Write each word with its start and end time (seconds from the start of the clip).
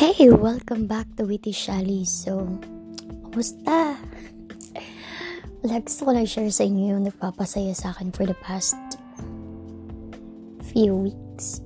Hey! 0.00 0.32
Welcome 0.32 0.88
back 0.88 1.04
to 1.20 1.28
Witty 1.28 1.52
Shally. 1.52 2.08
So, 2.08 2.48
kumusta? 3.20 4.00
Wala, 5.60 5.76
gusto 5.84 6.08
ko 6.08 6.16
lang 6.16 6.24
share 6.24 6.48
sa 6.48 6.64
inyo 6.64 6.96
yung 6.96 7.04
nagpapasaya 7.04 7.76
sa 7.76 7.92
akin 7.92 8.08
for 8.08 8.24
the 8.24 8.32
past 8.40 8.80
few 10.72 10.96
weeks. 10.96 11.60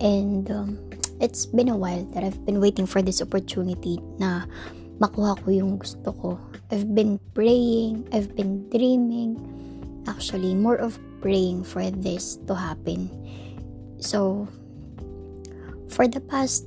And 0.00 0.48
um, 0.48 0.80
it's 1.20 1.44
been 1.44 1.68
a 1.68 1.76
while 1.76 2.08
that 2.16 2.24
I've 2.24 2.40
been 2.48 2.56
waiting 2.56 2.88
for 2.88 3.04
this 3.04 3.20
opportunity 3.20 4.00
na 4.16 4.48
makuha 4.96 5.44
ko 5.44 5.52
yung 5.52 5.76
gusto 5.76 6.08
ko. 6.08 6.40
I've 6.72 6.96
been 6.96 7.20
praying, 7.36 8.08
I've 8.16 8.32
been 8.32 8.64
dreaming. 8.72 9.36
Actually, 10.08 10.56
more 10.56 10.80
of 10.80 10.96
praying 11.20 11.68
for 11.68 11.84
this 11.84 12.40
to 12.48 12.56
happen. 12.56 13.12
So, 14.00 14.48
for 15.92 16.08
the 16.08 16.24
past 16.24 16.64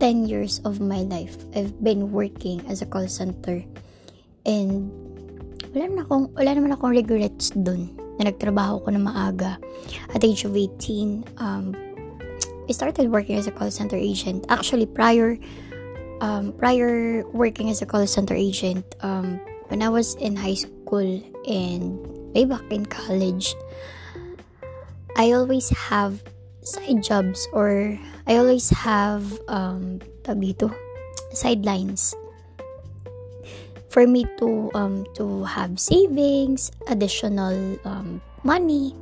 10 0.00 0.28
years 0.28 0.60
of 0.64 0.80
my 0.80 1.02
life, 1.08 1.36
I've 1.54 1.72
been 1.82 2.12
working 2.12 2.64
as 2.68 2.82
a 2.82 2.86
call 2.86 3.08
center. 3.08 3.64
And 4.44 4.92
wala 5.72 5.88
naman 5.88 6.00
akong, 6.04 6.24
wala 6.36 6.50
naman 6.52 6.72
akong 6.72 6.92
regrets 6.92 7.50
dun 7.50 7.92
na 8.20 8.30
nagtrabaho 8.30 8.84
ko 8.84 8.88
na 8.92 9.00
maaga. 9.00 9.56
At 10.14 10.24
age 10.24 10.44
of 10.44 10.56
18, 10.56 11.36
um, 11.38 11.76
I 12.68 12.72
started 12.72 13.10
working 13.10 13.36
as 13.36 13.46
a 13.46 13.54
call 13.54 13.70
center 13.70 13.96
agent. 13.96 14.46
Actually, 14.48 14.86
prior, 14.86 15.38
um, 16.20 16.52
prior 16.56 17.22
working 17.30 17.70
as 17.70 17.80
a 17.82 17.86
call 17.86 18.06
center 18.06 18.34
agent, 18.34 18.84
um, 19.00 19.38
when 19.68 19.82
I 19.82 19.88
was 19.88 20.14
in 20.16 20.36
high 20.36 20.58
school 20.58 21.22
and 21.46 21.98
way 22.34 22.44
back 22.44 22.64
in 22.70 22.86
college, 22.86 23.54
I 25.16 25.32
always 25.32 25.70
have 25.70 26.22
side 26.62 27.02
jobs 27.02 27.48
or 27.52 27.98
I 28.26 28.42
always 28.42 28.70
have 28.74 29.22
um 29.46 30.02
dito 30.26 30.74
sidelines 31.30 32.18
for 33.86 34.04
me 34.10 34.26
to 34.42 34.68
um 34.74 35.06
to 35.14 35.46
have 35.46 35.78
savings, 35.78 36.74
additional 36.90 37.54
um 37.86 38.18
money 38.42 38.92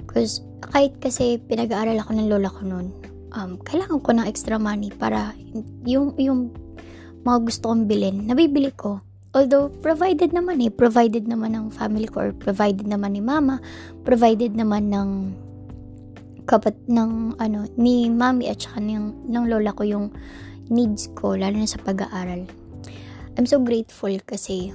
because 0.00 0.40
kahit 0.64 0.96
kasi 0.98 1.36
pinag-aaral 1.44 2.00
ako 2.00 2.16
ng 2.16 2.28
lola 2.32 2.48
ko 2.48 2.64
noon, 2.64 2.88
um, 3.36 3.60
kailangan 3.60 4.00
ko 4.00 4.10
ng 4.16 4.24
extra 4.24 4.56
money 4.56 4.88
para 4.88 5.36
yung 5.84 6.16
yung 6.16 6.48
mga 7.20 7.38
gusto 7.44 7.68
kong 7.68 7.84
bilhin, 7.84 8.24
nabibili 8.24 8.72
ko. 8.72 9.04
Although, 9.36 9.68
provided 9.84 10.32
naman 10.32 10.64
eh. 10.64 10.72
Provided 10.72 11.28
naman 11.28 11.52
ng 11.52 11.68
family 11.68 12.08
ko 12.08 12.24
or 12.24 12.32
provided 12.32 12.88
naman 12.88 13.12
ni 13.12 13.20
mama. 13.20 13.60
Provided 14.00 14.56
naman 14.56 14.88
ng 14.88 15.36
kapat 16.46 16.78
ng 16.86 17.36
ano 17.42 17.66
ni 17.74 18.06
mami 18.06 18.46
at 18.46 18.62
saka 18.62 18.78
ng, 18.78 19.26
ng 19.26 19.44
lola 19.50 19.74
ko 19.74 19.82
yung 19.82 20.06
needs 20.70 21.10
ko 21.18 21.34
lalo 21.34 21.58
na 21.58 21.68
sa 21.68 21.82
pag-aaral. 21.82 22.46
I'm 23.36 23.44
so 23.44 23.60
grateful 23.60 24.14
kasi 24.24 24.72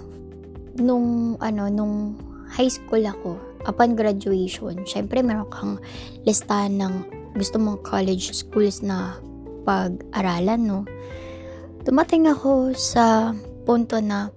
nung 0.77 1.35
ano 1.41 1.67
nung 1.71 2.15
high 2.51 2.69
school 2.69 3.01
ako 3.07 3.39
upon 3.65 3.95
graduation, 3.95 4.83
syempre 4.83 5.23
meron 5.23 5.49
kang 5.49 5.79
listahan 6.27 6.77
ng 6.77 6.93
gusto 7.33 7.57
mong 7.57 7.81
college 7.87 8.35
schools 8.35 8.83
na 8.83 9.15
pag-aralan, 9.63 10.61
no? 10.61 10.79
Tumating 11.87 12.27
ako 12.29 12.75
sa 12.75 13.31
punto 13.63 13.97
na 14.03 14.29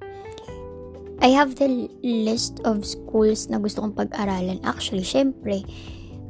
I 1.24 1.32
have 1.32 1.56
the 1.56 1.88
list 2.02 2.60
of 2.68 2.84
schools 2.84 3.48
na 3.48 3.56
gusto 3.56 3.80
kong 3.80 3.96
pag-aralan. 3.96 4.60
Actually, 4.66 5.06
syempre, 5.06 5.64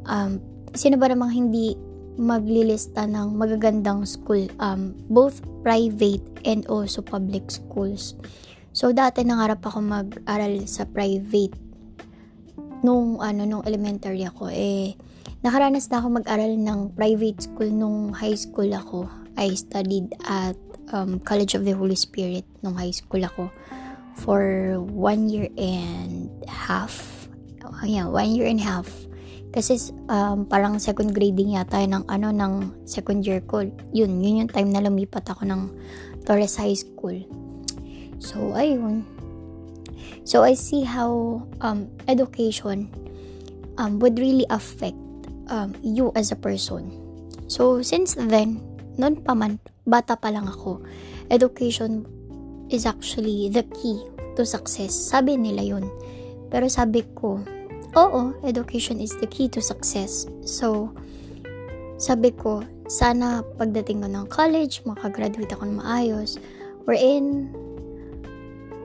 um, 0.06 0.38
sino 0.74 0.98
ba 0.98 1.06
namang 1.08 1.30
hindi 1.30 1.78
maglilista 2.14 3.06
ng 3.10 3.34
magagandang 3.34 4.06
school, 4.06 4.46
um, 4.62 4.94
both 5.10 5.42
private 5.66 6.22
and 6.46 6.62
also 6.70 7.02
public 7.02 7.50
schools. 7.50 8.14
So, 8.74 8.90
dati 8.90 9.22
nangarap 9.22 9.62
ako 9.62 9.78
mag-aral 9.82 10.66
sa 10.66 10.86
private 10.86 11.54
nung, 12.82 13.18
ano, 13.22 13.46
nung 13.46 13.64
elementary 13.66 14.26
ako. 14.26 14.50
Eh, 14.50 14.94
nakaranas 15.42 15.90
na 15.90 16.02
ako 16.02 16.22
mag-aral 16.22 16.54
ng 16.58 16.94
private 16.94 17.50
school 17.50 17.70
nung 17.70 18.14
high 18.14 18.38
school 18.38 18.70
ako. 18.70 19.06
I 19.34 19.54
studied 19.58 20.14
at 20.26 20.58
um, 20.94 21.18
College 21.22 21.58
of 21.58 21.66
the 21.66 21.74
Holy 21.74 21.98
Spirit 21.98 22.46
nung 22.62 22.78
high 22.78 22.94
school 22.94 23.22
ako 23.22 23.50
for 24.14 24.42
one 24.78 25.26
year 25.26 25.50
and 25.58 26.30
half. 26.46 27.26
Oh, 27.66 27.82
yeah, 27.82 28.06
one 28.06 28.34
year 28.34 28.46
and 28.46 28.62
half. 28.62 28.86
Kasi 29.54 29.78
um, 30.10 30.50
parang 30.50 30.82
second 30.82 31.14
grading 31.14 31.54
yata 31.54 31.78
ng 31.86 32.10
ano 32.10 32.34
ng 32.34 32.52
second 32.90 33.22
year 33.22 33.38
ko. 33.46 33.62
Yun, 33.94 34.18
yun 34.18 34.42
yung 34.42 34.50
time 34.50 34.74
na 34.74 34.82
lumipat 34.82 35.30
ako 35.30 35.46
ng 35.46 35.70
Torres 36.26 36.58
High 36.58 36.74
School. 36.74 37.22
So, 38.18 38.50
ayun. 38.58 39.06
So, 40.26 40.42
I 40.42 40.58
see 40.58 40.82
how 40.82 41.38
um, 41.62 41.86
education 42.10 42.90
um, 43.78 44.02
would 44.02 44.18
really 44.18 44.48
affect 44.50 44.98
um, 45.54 45.70
you 45.86 46.10
as 46.18 46.34
a 46.34 46.38
person. 46.38 46.90
So, 47.46 47.78
since 47.78 48.18
then, 48.18 48.58
noon 48.98 49.22
pa 49.22 49.38
man, 49.38 49.62
bata 49.86 50.18
pa 50.18 50.34
lang 50.34 50.50
ako, 50.50 50.82
education 51.30 52.08
is 52.74 52.90
actually 52.90 53.54
the 53.54 53.62
key 53.76 54.02
to 54.34 54.42
success. 54.42 54.90
Sabi 54.90 55.38
nila 55.38 55.62
yun. 55.62 55.86
Pero 56.50 56.66
sabi 56.66 57.06
ko, 57.14 57.38
oo, 57.94 58.34
education 58.42 58.98
is 58.98 59.14
the 59.22 59.26
key 59.30 59.46
to 59.50 59.62
success. 59.62 60.26
So, 60.42 60.90
sabi 61.96 62.34
ko, 62.34 62.66
sana 62.90 63.46
pagdating 63.56 64.02
ko 64.04 64.08
ng 64.10 64.26
college, 64.28 64.82
makagraduate 64.82 65.54
ako 65.54 65.64
ng 65.70 65.78
maayos. 65.80 66.36
Wherein, 66.84 67.54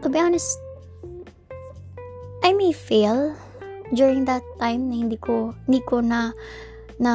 to 0.06 0.08
be 0.08 0.22
honest, 0.22 0.56
I 2.46 2.56
may 2.56 2.72
fail 2.72 3.36
during 3.92 4.24
that 4.30 4.46
time 4.62 4.88
na 4.88 4.96
hindi 5.03 5.18
ko, 5.18 5.58
hindi 5.66 5.81
ko 5.84 6.00
na, 6.00 6.31
na 7.02 7.14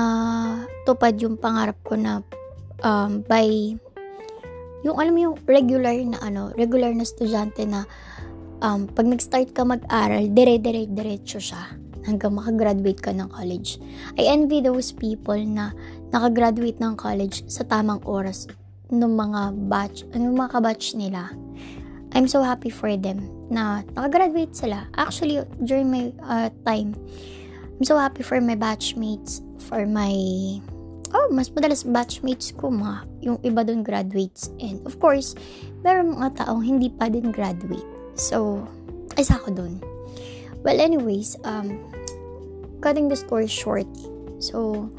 tupad 0.84 1.16
yung 1.22 1.38
pangarap 1.38 1.78
ko 1.86 1.94
na 1.96 2.20
um, 2.82 3.22
by 3.24 3.78
yung 4.84 5.00
alam 5.00 5.16
mo 5.16 5.20
yung 5.32 5.36
regular 5.48 5.96
na 6.04 6.20
ano, 6.20 6.52
regular 6.52 6.92
na 6.92 7.08
estudyante 7.08 7.64
na 7.64 7.88
um, 8.60 8.84
pag 8.84 9.08
nag-start 9.08 9.56
ka 9.56 9.64
mag-aral, 9.64 10.28
dire-dire-diretso 10.28 11.40
siya 11.40 11.83
hanggang 12.04 12.36
makagraduate 12.36 13.00
ka 13.00 13.10
ng 13.10 13.28
college. 13.32 13.80
I 14.20 14.28
envy 14.28 14.60
those 14.60 14.92
people 14.92 15.40
na 15.40 15.72
nakagraduate 16.12 16.78
ng 16.78 16.94
college 16.94 17.42
sa 17.50 17.64
tamang 17.64 18.04
oras 18.04 18.46
ng 18.92 19.12
mga 19.16 19.40
batch, 19.66 20.04
ng 20.12 20.36
mga 20.36 20.50
kabatch 20.60 20.94
nila. 20.94 21.32
I'm 22.14 22.30
so 22.30 22.46
happy 22.46 22.70
for 22.70 22.94
them 22.94 23.26
na 23.50 23.82
nakagraduate 23.98 24.54
sila. 24.54 24.86
Actually, 24.94 25.42
during 25.64 25.90
my 25.90 26.14
uh, 26.22 26.48
time, 26.62 26.94
I'm 27.74 27.82
so 27.82 27.98
happy 27.98 28.22
for 28.22 28.38
my 28.38 28.54
batchmates, 28.54 29.42
for 29.66 29.82
my 29.82 30.14
oh, 31.14 31.28
mas 31.30 31.50
madalas 31.50 31.86
batchmates 31.86 32.54
ko 32.54 32.70
mga, 32.70 33.06
yung 33.22 33.38
iba 33.42 33.62
dun 33.66 33.82
graduates. 33.82 34.50
And 34.62 34.82
of 34.86 34.98
course, 34.98 35.34
meron 35.82 36.18
mga 36.18 36.44
taong 36.44 36.62
hindi 36.62 36.90
pa 36.90 37.10
din 37.10 37.30
graduate. 37.30 37.86
So, 38.14 38.62
isa 39.18 39.38
ko 39.38 39.50
dun. 39.54 39.82
Well, 40.66 40.78
anyways, 40.80 41.38
um, 41.46 41.78
cutting 42.84 43.08
the 43.08 43.16
story 43.16 43.48
short. 43.48 43.88
So, 44.44 44.92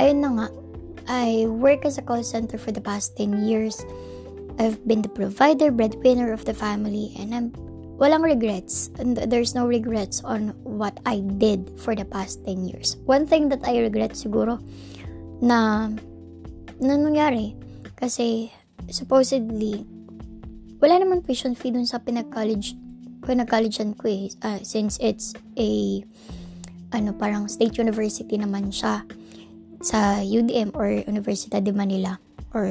ayun 0.00 0.24
na 0.24 0.30
nga. 0.40 0.48
I 1.10 1.44
work 1.52 1.84
as 1.84 2.00
a 2.00 2.04
call 2.06 2.24
center 2.24 2.56
for 2.56 2.72
the 2.72 2.80
past 2.80 3.18
10 3.20 3.44
years. 3.44 3.84
I've 4.56 4.80
been 4.88 5.04
the 5.04 5.12
provider, 5.12 5.68
breadwinner 5.68 6.32
of 6.32 6.48
the 6.48 6.54
family, 6.56 7.12
and 7.20 7.34
I'm 7.34 7.52
walang 8.00 8.24
regrets. 8.24 8.88
And 8.96 9.18
there's 9.28 9.52
no 9.52 9.66
regrets 9.68 10.24
on 10.24 10.56
what 10.64 10.96
I 11.04 11.20
did 11.36 11.68
for 11.76 11.92
the 11.92 12.08
past 12.08 12.40
10 12.48 12.64
years. 12.64 12.96
One 13.04 13.28
thing 13.28 13.52
that 13.52 13.60
I 13.68 13.84
regret 13.84 14.16
siguro 14.16 14.62
na 15.44 15.90
na 16.80 16.94
nangyari 16.96 17.56
kasi 17.96 18.48
supposedly 18.88 19.84
wala 20.80 20.96
naman 20.96 21.24
tuition 21.24 21.52
fee 21.52 21.72
dun 21.72 21.84
sa 21.84 22.00
pinag-college 22.00 22.76
pinag-collegean 23.24 23.92
ko 23.96 24.08
eh 24.08 24.32
uh, 24.44 24.60
since 24.64 24.96
it's 25.00 25.36
a 25.60 26.00
ano 26.90 27.14
parang 27.14 27.46
state 27.46 27.78
university 27.78 28.36
naman 28.38 28.70
siya 28.70 29.06
sa 29.80 30.20
UDM 30.20 30.76
or 30.76 30.90
Universidad 31.08 31.64
de 31.64 31.72
Manila 31.72 32.20
or 32.52 32.66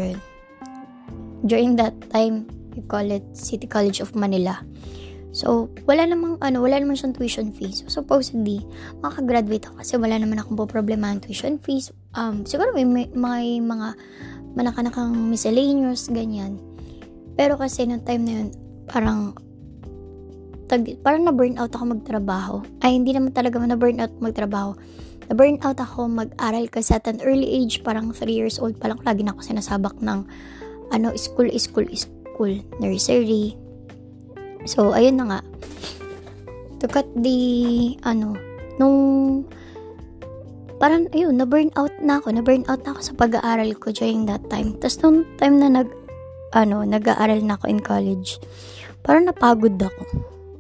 during 1.44 1.80
that 1.80 1.96
time 2.14 2.46
we 2.76 2.86
call 2.86 3.06
it 3.08 3.26
City 3.34 3.66
College 3.66 4.04
of 4.04 4.14
Manila 4.14 4.62
So, 5.30 5.70
wala 5.86 6.10
namang, 6.10 6.42
ano, 6.42 6.66
wala 6.66 6.82
namang 6.82 6.98
siyang 6.98 7.14
tuition 7.14 7.54
fees. 7.54 7.86
So, 7.86 8.02
supposedly, 8.02 8.66
makakagraduate 9.06 9.70
ako 9.70 9.76
kasi 9.86 9.94
wala 10.02 10.18
naman 10.18 10.42
akong 10.42 10.58
problema 10.66 11.14
ng 11.14 11.22
tuition 11.22 11.62
fees. 11.62 11.94
Um, 12.18 12.50
siguro 12.50 12.74
may, 12.74 12.86
may, 12.86 13.06
may 13.14 13.62
mga 13.62 13.94
manakanakang 14.58 15.14
miscellaneous, 15.30 16.10
ganyan. 16.10 16.58
Pero 17.38 17.62
kasi, 17.62 17.86
nung 17.86 18.02
time 18.02 18.24
na 18.26 18.34
yun, 18.42 18.50
parang, 18.90 19.38
tag, 20.70 20.86
parang 21.02 21.26
na-burn 21.26 21.58
out 21.58 21.74
ako 21.74 21.98
magtrabaho. 21.98 22.62
Ay, 22.86 23.02
hindi 23.02 23.12
naman 23.12 23.34
talaga 23.34 23.58
na-burn 23.58 23.98
out 24.00 24.14
magtrabaho. 24.22 24.78
na-burn 25.30 25.62
out 25.62 25.78
ako 25.78 26.10
mag-aral 26.10 26.66
kasi 26.74 26.98
at 26.98 27.06
an 27.06 27.22
early 27.22 27.46
age, 27.46 27.86
parang 27.86 28.10
3 28.10 28.26
years 28.34 28.58
old 28.58 28.74
pa 28.82 28.90
lang, 28.90 28.98
lagi 29.06 29.22
na 29.22 29.38
ako 29.38 29.46
sinasabak 29.46 29.94
ng 30.02 30.26
ano, 30.90 31.08
school, 31.14 31.46
school, 31.62 31.86
school, 31.94 32.54
nursery. 32.82 33.54
So, 34.66 34.92
ayun 34.98 35.22
na 35.22 35.26
nga. 35.30 35.40
To 36.82 36.86
cut 36.90 37.06
the, 37.14 37.38
ano, 38.02 38.34
nung, 38.82 38.98
parang, 40.82 41.06
ayun, 41.14 41.38
na-burn 41.38 41.70
out 41.78 41.94
na 42.02 42.18
ako. 42.18 42.34
Na-burn 42.34 42.66
out 42.66 42.82
na 42.82 42.98
ako 42.98 43.02
sa 43.06 43.14
pag-aaral 43.14 43.70
ko 43.78 43.94
during 43.94 44.26
that 44.26 44.42
time. 44.50 44.74
Tapos, 44.82 44.98
nung 45.06 45.30
time 45.38 45.62
na 45.62 45.70
nag, 45.70 45.90
ano, 46.58 46.82
nag-aaral 46.82 47.46
na 47.46 47.54
ako 47.54 47.70
in 47.70 47.82
college, 47.86 48.42
parang 49.06 49.30
napagod 49.30 49.78
ako. 49.78 50.04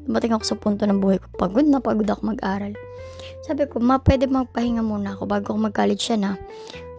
Dumating 0.09 0.33
ako 0.33 0.43
sa 0.43 0.57
punto 0.57 0.89
ng 0.89 0.97
buhay 0.97 1.21
ko, 1.21 1.29
pagod 1.37 1.69
na 1.69 1.77
pagod 1.77 2.09
ako 2.09 2.33
mag-aral. 2.33 2.73
Sabi 3.45 3.69
ko, 3.69 3.77
ma, 3.77 4.01
pwede 4.01 4.25
magpahinga 4.25 4.81
muna 4.81 5.13
ako 5.13 5.29
bago 5.29 5.53
ako 5.53 5.69
mag-college 5.69 6.01
siya 6.01 6.17
na. 6.17 6.31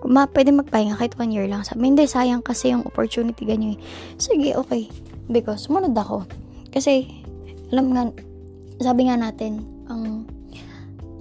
Ma, 0.06 0.30
pwede 0.30 0.54
magpahinga 0.54 0.94
kahit 0.94 1.18
one 1.18 1.34
year 1.34 1.50
lang. 1.50 1.66
Sabi, 1.66 1.90
hindi, 1.90 2.06
sayang 2.06 2.46
kasi 2.46 2.70
yung 2.70 2.86
opportunity 2.86 3.42
ganyan. 3.42 3.82
Sige, 4.14 4.54
okay. 4.54 4.86
Because, 5.26 5.66
sumunod 5.66 5.90
ako. 5.90 6.22
Kasi, 6.70 7.10
alam 7.74 7.90
nga, 7.90 8.14
sabi 8.78 9.10
nga 9.10 9.18
natin, 9.18 9.58
ang 9.90 10.24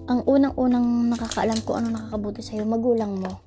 ang 0.09 0.25
unang-unang 0.25 1.13
nakakaalam 1.13 1.57
ko 1.65 1.77
ano 1.77 1.93
nakakabuti 1.93 2.41
sa'yo, 2.41 2.65
magulang 2.65 3.21
mo. 3.21 3.41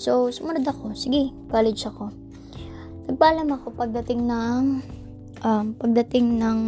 So, 0.00 0.32
sumunod 0.32 0.64
ako. 0.64 0.96
Sige, 0.96 1.32
college 1.52 1.84
ako. 1.84 2.08
Nagpaalam 3.08 3.48
ako 3.52 3.72
pagdating 3.76 4.24
ng 4.24 4.84
um, 5.44 5.66
pagdating 5.76 6.40
ng 6.40 6.58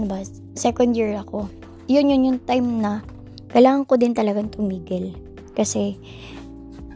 ano 0.00 0.08
ba, 0.08 0.24
second 0.56 0.96
year 0.96 1.12
ako. 1.20 1.44
Yun 1.84 2.08
yun 2.08 2.26
yung 2.32 2.40
time 2.48 2.80
na 2.80 3.04
kailangan 3.52 3.84
ko 3.84 4.00
din 4.00 4.16
talagang 4.16 4.48
tumigil. 4.48 5.12
Kasi 5.52 6.00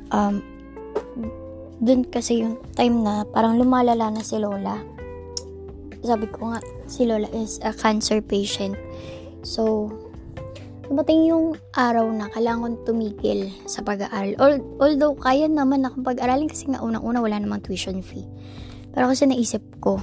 um, 0.08 0.40
dun 1.84 2.08
kasi 2.08 2.40
yung 2.40 2.56
time 2.72 3.04
na 3.04 3.28
parang 3.28 3.60
lumalala 3.60 4.08
na 4.08 4.24
si 4.24 4.40
Lola. 4.40 4.80
Sabi 6.00 6.24
ko 6.32 6.52
nga, 6.52 6.64
si 6.88 7.04
Lola 7.04 7.28
is 7.36 7.60
a 7.60 7.76
cancer 7.76 8.24
patient. 8.24 8.76
So, 9.44 9.92
dumating 10.88 11.28
yung 11.28 11.56
araw 11.72 12.08
na 12.12 12.28
kailangan 12.32 12.80
tumigil 12.84 13.52
sa 13.64 13.80
pag-aaral. 13.80 14.36
Although, 14.80 15.16
kaya 15.16 15.48
naman 15.48 15.84
akong 15.84 16.04
pag-aralin 16.04 16.48
kasi 16.48 16.68
nga 16.68 16.84
unang-una 16.84 17.24
wala 17.24 17.40
namang 17.40 17.64
tuition 17.64 18.04
fee. 18.04 18.28
Pero 18.92 19.08
kasi 19.08 19.24
naisip 19.24 19.64
ko, 19.80 19.96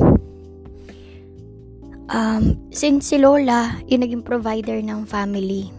um, 2.12 2.60
since 2.70 3.10
si 3.10 3.18
Lola, 3.18 3.80
yung 3.88 4.04
naging 4.04 4.24
provider 4.24 4.78
ng 4.84 5.08
family, 5.08 5.72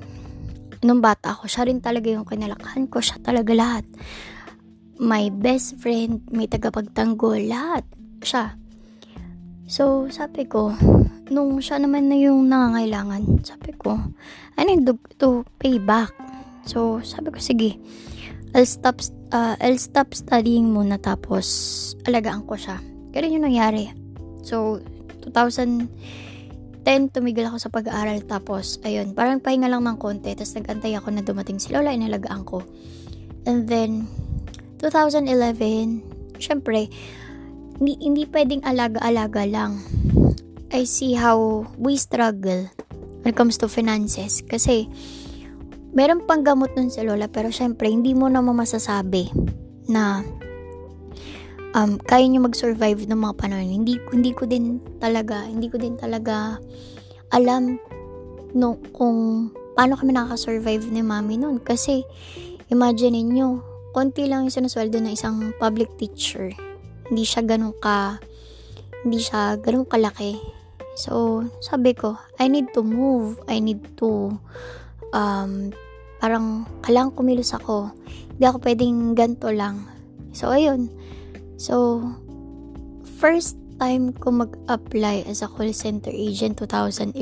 nung 0.82 0.98
bata 0.98 1.36
ako, 1.36 1.46
siya 1.46 1.68
rin 1.68 1.78
talaga 1.78 2.10
yung 2.10 2.26
kinalakahan 2.26 2.88
ko, 2.90 2.98
siya 2.98 3.20
talaga 3.22 3.52
lahat. 3.54 3.84
My 4.98 5.30
best 5.30 5.78
friend, 5.78 6.24
may 6.32 6.50
tagapagtanggol, 6.50 7.38
lahat, 7.46 7.86
siya. 8.24 8.56
So, 9.70 10.10
sabi 10.10 10.44
ko, 10.50 10.74
nung 11.32 11.62
siya 11.62 11.80
naman 11.80 12.10
na 12.10 12.18
yung 12.18 12.50
nangangailangan, 12.50 13.46
sabi 13.46 13.72
ko, 13.78 13.96
I 14.58 14.68
need 14.68 14.84
to, 14.84 15.30
pay 15.56 15.78
back. 15.78 16.12
So, 16.66 17.00
sabi 17.00 17.30
ko, 17.30 17.38
sige, 17.38 17.78
I'll 18.52 18.68
stop, 18.68 19.00
uh, 19.32 19.56
I'll 19.62 19.80
stop 19.80 20.12
studying 20.12 20.76
muna 20.76 21.00
tapos 21.00 21.46
alagaan 22.04 22.44
ko 22.44 22.58
siya. 22.58 22.78
Ganun 23.16 23.34
yung 23.38 23.46
nangyari. 23.48 23.88
So, 24.44 24.82
2010, 25.22 27.14
tumigil 27.14 27.46
ako 27.46 27.58
sa 27.62 27.70
pag-aaral. 27.70 28.22
Tapos, 28.26 28.82
ayun, 28.82 29.14
parang 29.14 29.38
pahinga 29.38 29.70
lang 29.70 29.86
ng 29.86 29.98
konti. 29.98 30.34
Tapos, 30.34 30.54
nagantay 30.58 30.98
ako 30.98 31.08
na 31.14 31.22
dumating 31.22 31.62
si 31.62 31.70
Lola, 31.70 31.94
inalagaan 31.94 32.42
ko. 32.42 32.66
And 33.46 33.70
then, 33.70 34.10
2011, 34.82 36.38
syempre, 36.42 36.90
hindi, 37.78 37.94
hindi 38.02 38.22
pwedeng 38.26 38.66
alaga-alaga 38.66 39.46
lang. 39.46 39.78
I 40.74 40.82
see 40.88 41.14
how 41.14 41.66
we 41.78 41.94
struggle 42.00 42.66
when 43.22 43.30
it 43.30 43.38
comes 43.38 43.58
to 43.62 43.70
finances. 43.70 44.42
Kasi, 44.42 44.90
meron 45.92 46.24
pang 46.24 46.42
gamot 46.42 46.74
nun 46.74 46.90
sa 46.90 47.04
Lola, 47.04 47.28
pero 47.28 47.52
syempre, 47.52 47.92
hindi 47.92 48.16
mo 48.16 48.26
naman 48.26 48.56
masasabi 48.56 49.30
na 49.86 50.24
um, 51.72 51.96
kaya 52.00 52.24
nyo 52.28 52.44
mag-survive 52.44 53.08
ng 53.08 53.18
mga 53.18 53.34
panahon. 53.36 53.68
Hindi, 53.68 53.98
hindi 54.12 54.32
ko 54.32 54.44
din 54.44 54.80
talaga, 55.00 55.44
hindi 55.44 55.68
ko 55.68 55.76
din 55.80 55.96
talaga 55.96 56.60
alam 57.32 57.80
no, 58.52 58.76
kung 58.92 59.48
paano 59.72 59.96
kami 59.96 60.12
nakaka-survive 60.12 60.92
ni 60.92 61.00
mami 61.00 61.40
noon. 61.40 61.60
Kasi, 61.60 62.04
imagine 62.68 63.24
niyo 63.24 63.64
konti 63.92 64.28
lang 64.28 64.48
yung 64.48 64.54
sinusweldo 64.54 65.00
ng 65.00 65.12
isang 65.12 65.52
public 65.56 65.88
teacher. 65.96 66.52
Hindi 67.08 67.24
siya 67.24 67.44
ganun 67.44 67.76
ka, 67.76 68.20
hindi 69.04 69.20
siya 69.20 69.56
ganun 69.60 69.88
kalaki. 69.88 70.36
So, 70.92 71.44
sabi 71.64 71.96
ko, 71.96 72.20
I 72.36 72.52
need 72.52 72.76
to 72.76 72.84
move. 72.84 73.40
I 73.48 73.64
need 73.64 73.80
to, 73.96 74.36
um, 75.16 75.72
parang, 76.20 76.68
kailangan 76.84 77.16
kumilos 77.16 77.56
ako. 77.56 77.96
Hindi 78.36 78.44
ako 78.44 78.58
pwedeng 78.60 79.16
ganto 79.16 79.48
lang. 79.48 79.88
So, 80.36 80.52
ayun 80.52 80.92
So, 81.62 82.02
first 83.22 83.54
time 83.78 84.10
ko 84.18 84.34
mag-apply 84.34 85.30
as 85.30 85.46
a 85.46 85.48
call 85.50 85.70
center 85.70 86.10
agent 86.10 86.58
2011, 86.58 87.14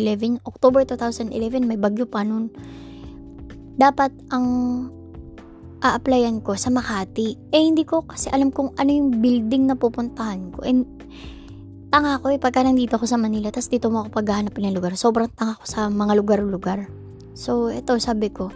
October 0.48 0.81
2011, 0.88 1.69
may 1.69 1.76
bagyo 1.76 2.08
pa 2.08 2.25
nun. 2.25 2.48
Dapat 3.76 4.16
ang 4.32 4.48
a-applyan 5.84 6.40
ko 6.40 6.56
sa 6.56 6.72
Makati. 6.72 7.52
Eh, 7.52 7.69
hindi 7.69 7.84
ko 7.84 8.08
kasi 8.08 8.32
alam 8.32 8.48
kung 8.48 8.72
ano 8.81 8.88
yung 8.88 9.20
building 9.20 9.69
na 9.69 9.76
pupuntahan 9.76 10.48
ko. 10.56 10.64
And, 10.64 10.88
tanga 11.93 12.16
ko 12.16 12.32
eh, 12.32 12.40
pagka 12.40 12.64
nandito 12.64 12.96
ako 12.96 13.04
sa 13.04 13.20
Manila, 13.20 13.52
tapos 13.52 13.69
dito 13.69 13.93
mo 13.93 14.08
ako 14.08 14.25
paghahanap 14.25 14.56
ng 14.56 14.72
lugar. 14.72 14.96
Sobrang 14.96 15.28
tanga 15.36 15.60
ko 15.60 15.69
sa 15.69 15.93
mga 15.93 16.16
lugar-lugar. 16.16 16.88
So, 17.36 17.69
ito, 17.69 17.93
sabi 18.00 18.32
ko, 18.32 18.48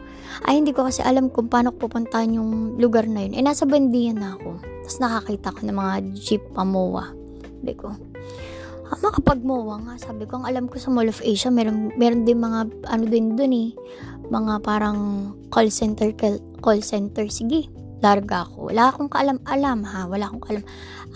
ay, 0.49 0.65
hindi 0.65 0.73
ko 0.73 0.89
kasi 0.89 1.05
alam 1.05 1.29
kung 1.29 1.53
paano 1.53 1.77
pupuntahan 1.77 2.41
yung 2.41 2.81
lugar 2.81 3.05
na 3.05 3.29
yun. 3.29 3.37
Eh, 3.37 3.45
nasa 3.45 3.69
bandiyan 3.69 4.17
na 4.17 4.41
ako. 4.41 4.74
Tapos 4.85 5.01
nakakita 5.01 5.57
ko 5.57 5.61
ng 5.65 5.79
mga 5.81 5.95
jeep 6.13 6.45
pamowa. 6.53 7.09
Sabi 7.65 7.73
ko, 7.73 7.89
ah, 8.93 8.99
makapag-mowa 9.01 9.81
nga. 9.89 9.95
Sabi 9.97 10.29
ko, 10.29 10.37
ang 10.37 10.45
alam 10.45 10.69
ko 10.69 10.77
sa 10.77 10.93
Mall 10.93 11.09
of 11.09 11.25
Asia, 11.25 11.49
meron, 11.49 11.89
meron 11.97 12.29
din 12.29 12.37
mga, 12.37 12.69
ano 12.93 13.05
din 13.09 13.33
dun 13.33 13.57
eh, 13.57 13.73
mga 14.29 14.61
parang 14.61 15.33
call 15.49 15.73
center, 15.73 16.13
call 16.61 16.85
center. 16.85 17.25
Sige, 17.33 17.73
larga 18.05 18.45
ako. 18.45 18.69
Wala 18.69 18.93
akong 18.93 19.09
kaalam-alam 19.09 19.89
ha. 19.89 20.05
Wala 20.05 20.29
akong 20.29 20.45
kaalam. 20.45 20.65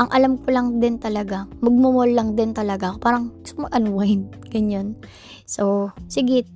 Ang 0.01 0.09
alam 0.17 0.33
ko 0.41 0.49
lang 0.49 0.69
din 0.81 0.97
talaga, 0.97 1.45
magmumol 1.61 2.09
lang 2.09 2.33
din 2.33 2.57
talaga 2.57 2.97
ako. 2.97 2.99
Parang 3.05 3.25
gusto 3.45 3.69
mag-unwind. 3.69 4.33
Ganyan. 4.57 4.97
So, 5.45 5.93
sige, 6.09 6.49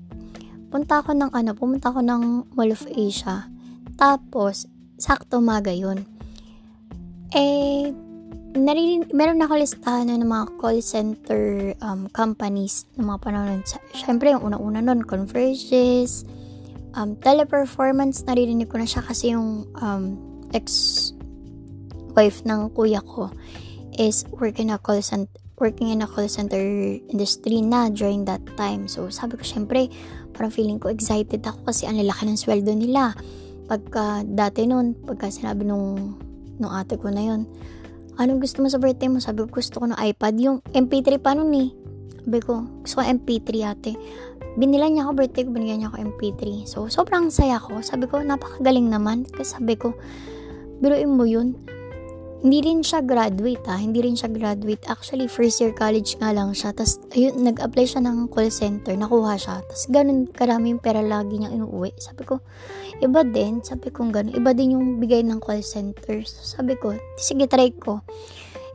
punta 0.73 1.05
ako 1.05 1.13
ng 1.13 1.31
ano, 1.37 1.53
pumunta 1.53 1.93
ako 1.93 2.01
ng 2.01 2.57
Mall 2.57 2.73
of 2.73 2.89
Asia. 2.89 3.53
Tapos, 4.01 4.65
sakto 4.97 5.45
maga 5.45 5.75
yun 5.75 6.09
eh, 7.33 7.93
naririn, 8.53 9.09
meron 9.17 9.41
na 9.41 9.49
ako 9.49 9.61
listahan 9.61 10.13
ng 10.13 10.29
mga 10.29 10.47
call 10.61 10.79
center 10.85 11.73
um, 11.81 12.09
companies 12.13 12.85
ng 13.01 13.09
mga 13.09 13.21
panahon. 13.25 13.61
Siyempre, 13.97 14.33
yung 14.37 14.45
una-una 14.45 14.85
nun, 14.85 15.01
Converges, 15.05 16.29
um, 16.97 17.17
teleperformance, 17.21 18.25
naririnig 18.29 18.69
ko 18.69 18.77
na 18.77 18.89
siya 18.89 19.01
kasi 19.01 19.33
yung 19.33 19.65
um, 19.81 20.17
ex-wife 20.53 22.45
ng 22.45 22.69
kuya 22.77 23.01
ko 23.01 23.33
is 23.97 24.25
working 24.33 24.73
a 24.73 24.81
call 24.81 25.01
center 25.01 25.29
working 25.61 25.95
in 25.95 26.03
a 26.03 26.09
call 26.11 26.27
center 26.27 26.59
industry 27.07 27.63
na 27.63 27.87
during 27.87 28.27
that 28.27 28.43
time. 28.59 28.91
So, 28.91 29.07
sabi 29.15 29.39
ko, 29.39 29.47
syempre, 29.47 29.87
parang 30.35 30.51
feeling 30.51 30.83
ko 30.83 30.91
excited 30.91 31.39
ako 31.47 31.71
kasi 31.71 31.87
ang 31.87 32.03
lalaki 32.03 32.27
ng 32.27 32.35
sweldo 32.35 32.75
nila. 32.75 33.15
Pagka 33.71 34.27
dati 34.27 34.67
noon, 34.67 34.99
pagka 35.07 35.31
sinabi 35.31 35.63
nung 35.63 36.19
nung 36.61 36.73
ate 36.73 37.01
ko 37.01 37.09
na 37.09 37.23
yon 37.23 37.49
anong 38.21 38.41
gusto 38.45 38.61
mo 38.61 38.69
sa 38.69 38.81
birthday 38.81 39.09
mo? 39.09 39.23
Sabi 39.23 39.47
ko, 39.47 39.49
gusto 39.49 39.81
ko 39.81 39.87
ng 39.89 39.97
iPad. 39.97 40.35
Yung 40.41 40.57
MP3 40.77 41.17
pa 41.17 41.33
nun 41.33 41.53
eh. 41.57 41.73
Sabi 42.23 42.39
ko, 42.45 42.65
gusto 42.85 43.01
ko 43.01 43.03
MP3 43.09 43.51
ate. 43.65 43.93
Binila 44.61 44.85
niya 44.85 45.09
ako 45.09 45.13
birthday 45.17 45.43
ko, 45.49 45.51
binigyan 45.55 45.79
niya 45.85 45.89
ako 45.89 45.99
MP3. 46.13 46.43
So, 46.69 46.79
sobrang 46.93 47.33
saya 47.33 47.57
ko. 47.57 47.81
Sabi 47.81 48.05
ko, 48.05 48.21
napakagaling 48.21 48.93
naman. 48.93 49.25
Kasi 49.25 49.57
sabi 49.57 49.81
ko, 49.81 49.97
biruin 50.85 51.09
mo 51.09 51.25
yun 51.25 51.57
hindi 52.43 52.59
rin 52.59 52.83
siya 52.83 53.07
graduate 53.07 53.63
ha, 53.71 53.79
hindi 53.79 54.03
rin 54.03 54.19
siya 54.19 54.27
graduate. 54.27 54.83
Actually, 54.91 55.31
first 55.31 55.63
year 55.63 55.71
college 55.71 56.19
nga 56.19 56.35
lang 56.35 56.51
siya. 56.51 56.75
Tapos, 56.75 56.99
ayun, 57.15 57.39
nag-apply 57.39 57.87
siya 57.87 58.03
ng 58.03 58.27
call 58.35 58.51
center, 58.51 58.99
nakuha 58.99 59.39
siya. 59.39 59.63
Tapos, 59.63 59.87
ganun 59.87 60.27
karami 60.27 60.75
yung 60.75 60.83
pera 60.83 61.07
lagi 61.07 61.39
niya 61.39 61.55
inuuwi. 61.55 61.95
Sabi 62.03 62.27
ko, 62.27 62.43
iba 62.99 63.23
din. 63.23 63.63
Sabi 63.63 63.95
ko, 63.95 64.03
ganun. 64.11 64.35
Iba 64.35 64.59
din 64.59 64.75
yung 64.75 64.99
bigay 64.99 65.23
ng 65.23 65.39
call 65.39 65.63
center. 65.63 66.19
So, 66.27 66.59
sabi 66.59 66.75
ko, 66.75 66.99
sige, 67.15 67.47
try 67.47 67.71
ko. 67.79 68.03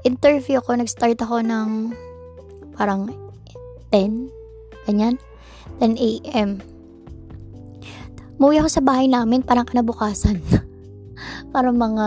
Interview 0.07 0.63
ko, 0.63 0.71
nag-start 0.79 1.19
ako 1.19 1.43
ng 1.43 1.91
parang 2.79 3.12
10, 3.91 4.31
ganyan, 4.88 5.19
10 5.83 6.00
a.m. 6.00 6.63
Muwi 8.39 8.62
ako 8.62 8.69
sa 8.69 8.86
bahay 8.86 9.12
namin, 9.12 9.43
parang 9.43 9.67
kanabukasan. 9.67 10.39
parang 11.51 11.75
mga, 11.75 12.05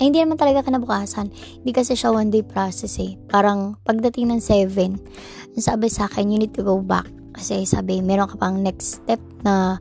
ay, 0.00 0.04
hindi 0.10 0.18
naman 0.20 0.38
talaga 0.38 0.66
kanabukasan. 0.66 1.30
Hindi 1.32 1.72
kasi 1.72 1.94
siya 1.94 2.14
one 2.14 2.30
day 2.32 2.44
process 2.44 2.98
eh. 2.98 3.16
Parang 3.30 3.78
pagdating 3.84 4.30
ng 4.32 4.40
7, 4.42 5.58
sabi 5.58 5.86
sa 5.90 6.06
akin, 6.06 6.30
you 6.30 6.38
need 6.38 6.54
to 6.54 6.62
go 6.62 6.78
back. 6.78 7.06
Kasi 7.34 7.62
sabi, 7.64 8.02
meron 8.02 8.26
ka 8.26 8.36
pang 8.36 8.58
next 8.58 9.02
step 9.02 9.22
na 9.46 9.78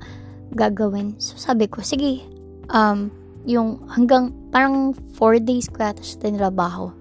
gagawin. 0.53 1.17
So 1.17 1.37
sabi 1.37 1.69
ko, 1.69 1.81
sige, 1.81 2.25
um, 2.73 3.09
yung 3.45 3.81
hanggang 3.89 4.33
parang 4.53 4.93
4 5.17 5.41
days 5.41 5.69
ko 5.69 5.81
yata 5.81 6.01
siya 6.01 6.29
tinrabaho. 6.29 6.93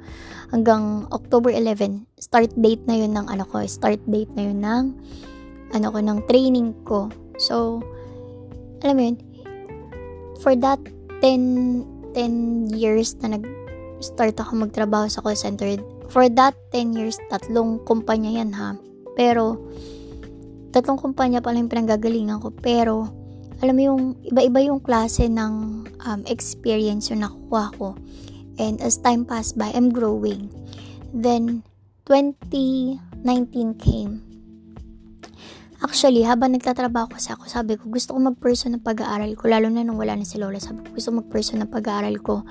Hanggang 0.48 1.04
October 1.12 1.52
11, 1.52 2.08
start 2.16 2.56
date 2.56 2.80
na 2.88 2.96
yun 2.96 3.12
ng 3.12 3.28
ano 3.28 3.44
ko, 3.44 3.60
start 3.68 4.00
date 4.08 4.32
na 4.32 4.48
yun 4.48 4.64
ng 4.64 4.84
ano 5.76 5.86
ko, 5.92 5.98
ng 6.00 6.24
training 6.24 6.72
ko. 6.88 7.12
So, 7.36 7.84
alam 8.80 8.94
mo 8.96 9.02
yun, 9.12 9.16
for 10.40 10.56
that 10.56 10.80
10, 11.20 12.14
10 12.14 12.74
years 12.74 13.18
na 13.22 13.38
nag-start 13.38 14.38
ako 14.38 14.68
magtrabaho 14.68 15.06
sa 15.10 15.22
call 15.22 15.38
center, 15.38 15.78
for 16.08 16.26
that 16.30 16.54
10 16.72 16.96
years, 16.96 17.18
tatlong 17.28 17.82
kumpanya 17.84 18.30
yan 18.42 18.50
ha. 18.54 18.78
Pero, 19.18 19.58
tatlong 20.70 21.00
kumpanya 21.00 21.42
pala 21.42 21.58
yung 21.58 21.70
pinanggagalingan 21.70 22.38
ko. 22.38 22.54
Pero, 22.54 23.10
alam 23.58 23.74
mo 23.74 23.82
yung 23.82 24.02
iba-iba 24.22 24.62
yung 24.62 24.78
klase 24.78 25.26
ng 25.26 25.54
um, 26.06 26.20
experience 26.30 27.10
yung 27.10 27.26
nakukuha 27.26 27.74
ko. 27.74 27.98
And 28.58 28.78
as 28.82 28.98
time 28.98 29.26
passed 29.26 29.58
by, 29.58 29.70
I'm 29.74 29.90
growing. 29.90 30.50
Then, 31.10 31.66
2019 32.06 33.02
came. 33.78 34.27
Actually, 35.78 36.26
habang 36.26 36.58
nagtatrabaho 36.58 37.14
kasi 37.14 37.30
ako, 37.30 37.46
sabi 37.46 37.78
ko, 37.78 37.86
gusto 37.86 38.10
ko 38.10 38.18
mag-person 38.18 38.74
ng 38.74 38.82
pag-aaral 38.82 39.30
ko, 39.38 39.46
lalo 39.46 39.70
na 39.70 39.86
nung 39.86 39.94
wala 39.94 40.18
na 40.18 40.26
si 40.26 40.34
Lola. 40.34 40.58
Sabi 40.58 40.82
ko, 40.82 40.98
gusto 40.98 41.14
mag-person 41.14 41.62
ng 41.62 41.70
pag-aaral 41.70 42.18
ko. 42.18 42.42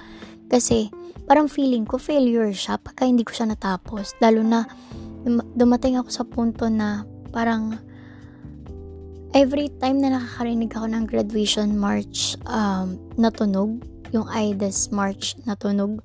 Kasi, 0.47 0.87
parang 1.27 1.51
feeling 1.51 1.83
ko, 1.83 1.99
failure 1.99 2.55
siya 2.55 2.79
pagka 2.79 3.03
hindi 3.03 3.27
ko 3.27 3.35
siya 3.35 3.51
natapos. 3.51 4.15
Lalo 4.23 4.47
na, 4.47 4.63
dumating 5.59 5.99
ako 5.99 6.07
sa 6.07 6.23
punto 6.23 6.71
na, 6.71 7.03
parang, 7.35 7.75
every 9.35 9.67
time 9.83 9.99
na 9.99 10.15
nakakarinig 10.15 10.71
ako 10.71 10.87
ng 10.87 11.03
graduation 11.03 11.75
march 11.75 12.39
um, 12.47 12.95
na 13.19 13.27
tunog, 13.27 13.83
yung 14.15 14.23
IDAS 14.31 14.87
march 14.95 15.35
na 15.43 15.59
tunog, 15.59 15.99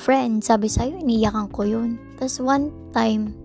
friend, 0.00 0.40
sabi 0.40 0.72
sa'yo, 0.72 1.04
iniyakan 1.04 1.52
ko 1.52 1.68
yun. 1.68 2.00
Tapos 2.16 2.40
one 2.40 2.72
time, 2.96 3.36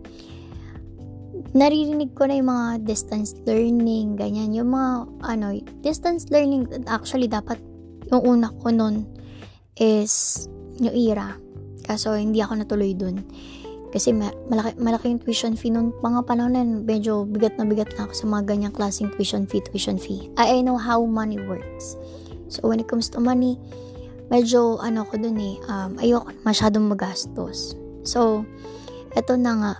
naririnig 1.55 2.11
ko 2.17 2.27
na 2.27 2.39
yung 2.39 2.49
mga 2.51 2.67
distance 2.83 3.35
learning, 3.47 4.19
ganyan. 4.19 4.51
Yung 4.51 4.73
mga, 4.73 4.91
ano, 5.23 5.55
distance 5.83 6.27
learning, 6.33 6.67
actually, 6.87 7.29
dapat, 7.29 7.59
yung 8.11 8.23
una 8.23 8.51
ko 8.63 8.71
nun 8.71 9.07
is, 9.79 10.47
yung 10.79 10.95
IRA. 10.95 11.35
Kaso, 11.87 12.15
hindi 12.15 12.43
ako 12.43 12.63
natuloy 12.63 12.91
dun. 12.91 13.23
Kasi 13.87 14.11
malaki, 14.11 14.75
malaki 14.75 15.05
yung 15.15 15.23
tuition 15.23 15.55
fee 15.55 15.71
noon. 15.71 15.95
Mga 16.03 16.27
panahon 16.27 16.53
na 16.53 16.63
medyo 16.67 17.23
bigat 17.23 17.55
na 17.55 17.63
bigat 17.63 17.95
na 17.95 18.03
ako 18.03 18.13
sa 18.13 18.25
mga 18.27 18.43
ganyang 18.51 18.75
klaseng 18.75 19.09
tuition 19.15 19.47
fee, 19.47 19.63
tuition 19.63 19.95
fee. 19.95 20.27
I, 20.35 20.59
I 20.59 20.61
know 20.61 20.75
how 20.75 20.99
money 21.07 21.39
works. 21.47 21.95
So, 22.51 22.67
when 22.67 22.83
it 22.83 22.91
comes 22.91 23.07
to 23.15 23.23
money, 23.23 23.55
medyo 24.27 24.79
ano 24.83 25.07
ko 25.07 25.15
dun 25.15 25.39
eh, 25.39 25.55
um, 25.71 25.95
ayoko 26.03 26.35
masyadong 26.43 26.91
magastos. 26.91 27.75
So, 28.03 28.43
eto 29.15 29.39
na 29.39 29.51
nga, 29.55 29.71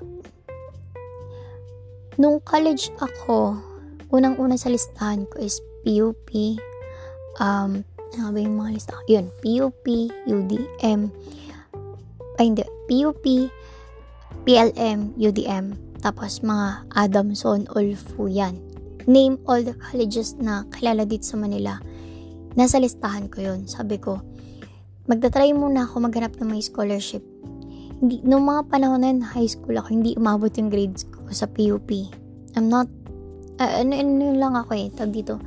Nung 2.17 2.41
college 2.41 2.89
ako, 2.97 3.61
unang-una 4.09 4.57
sa 4.57 4.73
listahan 4.73 5.29
ko 5.29 5.37
is 5.37 5.61
PUP, 5.85 6.57
um, 7.37 7.85
ano 8.17 8.29
ba 8.33 8.39
yung 8.41 8.57
mga 8.57 8.73
listahan? 8.73 9.05
Yun, 9.05 9.25
PUP, 9.37 9.85
UDM, 10.25 11.13
ay 12.41 12.43
hindi, 12.49 12.65
PUP, 12.89 13.21
PLM, 14.49 15.13
UDM, 15.13 15.77
tapos 16.01 16.41
mga 16.41 16.89
Adamson, 16.97 17.69
Olfu, 17.77 18.25
yan. 18.25 18.57
Name 19.05 19.37
all 19.45 19.61
the 19.61 19.77
colleges 19.77 20.33
na 20.41 20.65
kilala 20.73 21.05
dito 21.05 21.29
sa 21.29 21.37
Manila. 21.37 21.77
Nasa 22.57 22.81
listahan 22.81 23.29
ko 23.29 23.45
yun. 23.45 23.69
Sabi 23.69 24.01
ko, 24.01 24.25
magta-try 25.05 25.53
muna 25.53 25.85
ako 25.85 26.09
maghanap 26.09 26.33
ng 26.41 26.49
may 26.49 26.65
scholarship. 26.65 27.21
Hindi, 27.97 28.21
nung 28.21 28.45
mga 28.45 28.69
panahon 28.69 29.01
na 29.01 29.09
yun, 29.09 29.25
high 29.25 29.49
school 29.49 29.73
ako, 29.73 29.89
hindi 29.89 30.13
umabot 30.13 30.53
yung 30.53 30.69
grades 30.69 31.09
ko 31.09 31.25
sa 31.33 31.49
PUP. 31.49 31.89
I'm 32.53 32.69
not, 32.69 32.85
uh, 33.57 33.81
ano, 33.81 33.97
ano 33.97 34.37
lang 34.37 34.53
ako 34.53 34.77
eh, 34.77 34.93
tag 34.93 35.09
dito. 35.09 35.41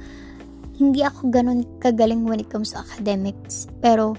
Hindi 0.75 1.07
ako 1.07 1.31
ganun 1.31 1.63
kagaling 1.79 2.27
when 2.27 2.43
it 2.43 2.51
comes 2.51 2.75
to 2.75 2.83
academics. 2.83 3.71
Pero, 3.79 4.19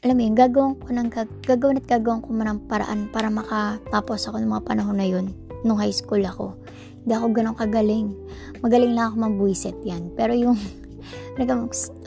alam 0.00 0.16
mo 0.16 0.22
yun, 0.24 0.32
gagawin 0.32 0.80
ko 0.80 0.88
ng, 0.96 1.08
gagawin 1.44 1.76
at 1.76 1.86
gagawin 1.92 2.24
ko 2.24 2.32
man 2.32 2.56
ng 2.56 2.60
paraan 2.72 3.12
para 3.12 3.28
makatapos 3.28 4.32
ako 4.32 4.40
ng 4.40 4.48
mga 4.48 4.64
panahon 4.64 4.96
na 4.96 5.04
yun, 5.04 5.36
nung 5.60 5.76
high 5.76 5.92
school 5.92 6.24
ako. 6.24 6.56
Hindi 7.04 7.12
ako 7.12 7.26
ganun 7.36 7.56
kagaling. 7.60 8.16
Magaling 8.64 8.96
lang 8.96 9.12
ako 9.12 9.28
mabuisit 9.28 9.76
yan. 9.84 10.08
Pero 10.16 10.32
yung 10.32 10.56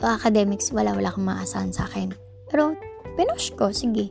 academics, 0.02 0.74
wala, 0.74 0.90
wala 0.90 1.06
akong 1.06 1.22
maasahan 1.22 1.70
sa 1.70 1.86
akin. 1.86 2.10
Pero, 2.50 2.74
pinush 3.14 3.54
ko, 3.54 3.70
sige. 3.70 4.10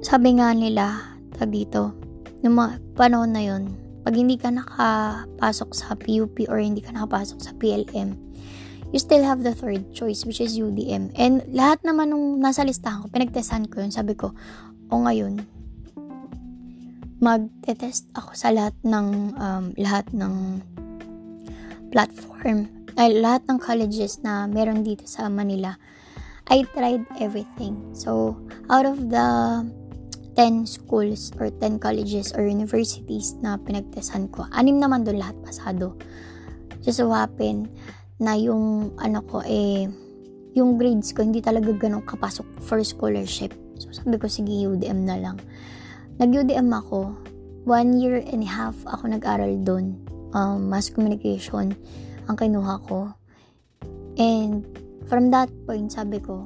Sabi 0.00 0.40
nga 0.40 0.56
nila, 0.56 1.16
tag 1.36 1.52
dito, 1.52 1.92
yung 2.40 2.56
mga 2.56 2.80
panahon 2.96 3.32
na 3.34 3.42
yon 3.44 3.62
pag 4.00 4.16
hindi 4.16 4.40
ka 4.40 4.48
nakapasok 4.48 5.70
sa 5.76 5.92
PUP 5.92 6.48
or 6.48 6.56
hindi 6.56 6.80
ka 6.80 6.96
nakapasok 6.96 7.38
sa 7.44 7.52
PLM, 7.60 8.16
you 8.88 8.96
still 8.96 9.20
have 9.20 9.44
the 9.44 9.52
third 9.52 9.92
choice 9.92 10.24
which 10.24 10.40
is 10.40 10.56
UDM. 10.56 11.12
And 11.12 11.44
lahat 11.52 11.84
naman 11.84 12.16
nung 12.16 12.40
nasa 12.40 12.64
listahan 12.64 13.04
ko, 13.04 13.12
pinagtesan 13.12 13.68
ko 13.68 13.84
yun. 13.84 13.92
Sabi 13.92 14.16
ko, 14.16 14.32
o 14.88 15.04
ngayon, 15.04 15.44
magte-test 17.20 18.08
ako 18.16 18.32
sa 18.32 18.48
lahat 18.54 18.72
ng 18.86 19.36
um, 19.36 19.64
lahat 19.76 20.06
ng 20.14 20.64
platform 21.92 22.70
ay 22.96 23.14
lahat 23.18 23.44
ng 23.46 23.58
colleges 23.60 24.22
na 24.24 24.48
meron 24.48 24.80
dito 24.80 25.04
sa 25.04 25.28
Manila. 25.28 25.76
I 26.48 26.64
tried 26.72 27.04
everything. 27.20 27.92
So, 27.92 28.40
out 28.72 28.88
of 28.88 29.12
the 29.12 29.28
10 30.38 30.70
schools 30.70 31.34
or 31.42 31.50
10 31.50 31.82
colleges 31.82 32.30
or 32.30 32.46
universities 32.46 33.34
na 33.42 33.58
pinagtesan 33.58 34.30
ko. 34.30 34.46
Anim 34.54 34.78
naman 34.78 35.02
doon 35.02 35.18
lahat 35.18 35.34
pasado. 35.42 35.98
Just 36.80 37.02
so 37.02 37.10
happen 37.10 37.66
na 38.22 38.38
yung 38.38 38.94
ano 39.02 39.18
ko 39.26 39.42
eh 39.42 39.90
yung 40.54 40.78
grades 40.78 41.10
ko 41.10 41.26
hindi 41.26 41.42
talaga 41.42 41.74
ganun 41.74 42.06
kapasok 42.06 42.46
for 42.62 42.78
scholarship. 42.86 43.50
So 43.82 43.90
sabi 43.90 44.14
ko 44.14 44.30
sige 44.30 44.50
UDM 44.62 45.10
na 45.10 45.18
lang. 45.18 45.42
Nag-UDM 46.22 46.70
ako. 46.70 47.18
One 47.66 47.98
year 47.98 48.22
and 48.22 48.46
a 48.46 48.50
half 48.50 48.78
ako 48.86 49.10
nag-aral 49.10 49.58
doon. 49.66 49.98
Um, 50.32 50.70
mass 50.70 50.86
communication 50.86 51.74
ang 52.30 52.36
kinuha 52.38 52.78
ko. 52.86 53.10
And 54.18 54.62
from 55.08 55.32
that 55.32 55.48
point 55.66 55.90
sabi 55.90 56.20
ko 56.20 56.44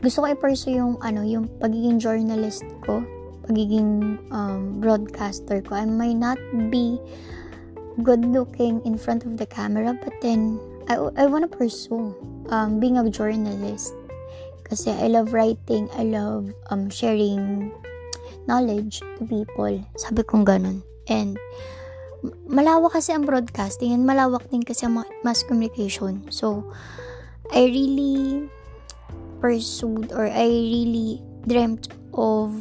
gusto 0.00 0.24
ko 0.24 0.26
i-pursue 0.32 0.80
yung 0.80 0.96
ano, 1.04 1.20
yung 1.20 1.44
pagiging 1.60 2.00
journalist 2.00 2.64
ko, 2.80 3.04
pagiging 3.44 4.16
um, 4.32 4.80
broadcaster 4.80 5.60
ko. 5.60 5.76
I 5.76 5.84
might 5.84 6.16
not 6.16 6.40
be 6.72 6.96
good 8.00 8.24
looking 8.24 8.80
in 8.88 8.96
front 8.96 9.28
of 9.28 9.36
the 9.36 9.44
camera, 9.44 9.92
but 9.92 10.16
then 10.24 10.56
I, 10.88 10.96
I 11.20 11.28
want 11.28 11.44
to 11.44 11.52
pursue 11.52 12.16
um, 12.48 12.80
being 12.80 12.96
a 12.96 13.04
journalist. 13.12 13.92
Kasi 14.64 14.88
I 14.88 15.12
love 15.12 15.36
writing, 15.36 15.92
I 15.92 16.08
love 16.08 16.48
um, 16.72 16.88
sharing 16.88 17.68
knowledge 18.48 19.04
to 19.20 19.28
people. 19.28 19.84
Sabi 20.00 20.24
kong 20.24 20.48
ganun. 20.48 20.80
And 21.12 21.36
malawak 22.48 22.96
kasi 22.96 23.12
ang 23.16 23.24
broadcasting 23.24 23.92
and 23.96 24.04
malawak 24.04 24.44
din 24.52 24.64
kasi 24.64 24.84
ang 24.84 25.00
mass 25.24 25.44
communication. 25.44 26.24
So, 26.28 26.68
I 27.50 27.66
really 27.66 28.48
pursued 29.40 30.12
or 30.12 30.28
I 30.28 30.46
really 30.46 31.24
dreamt 31.48 31.88
of 32.12 32.52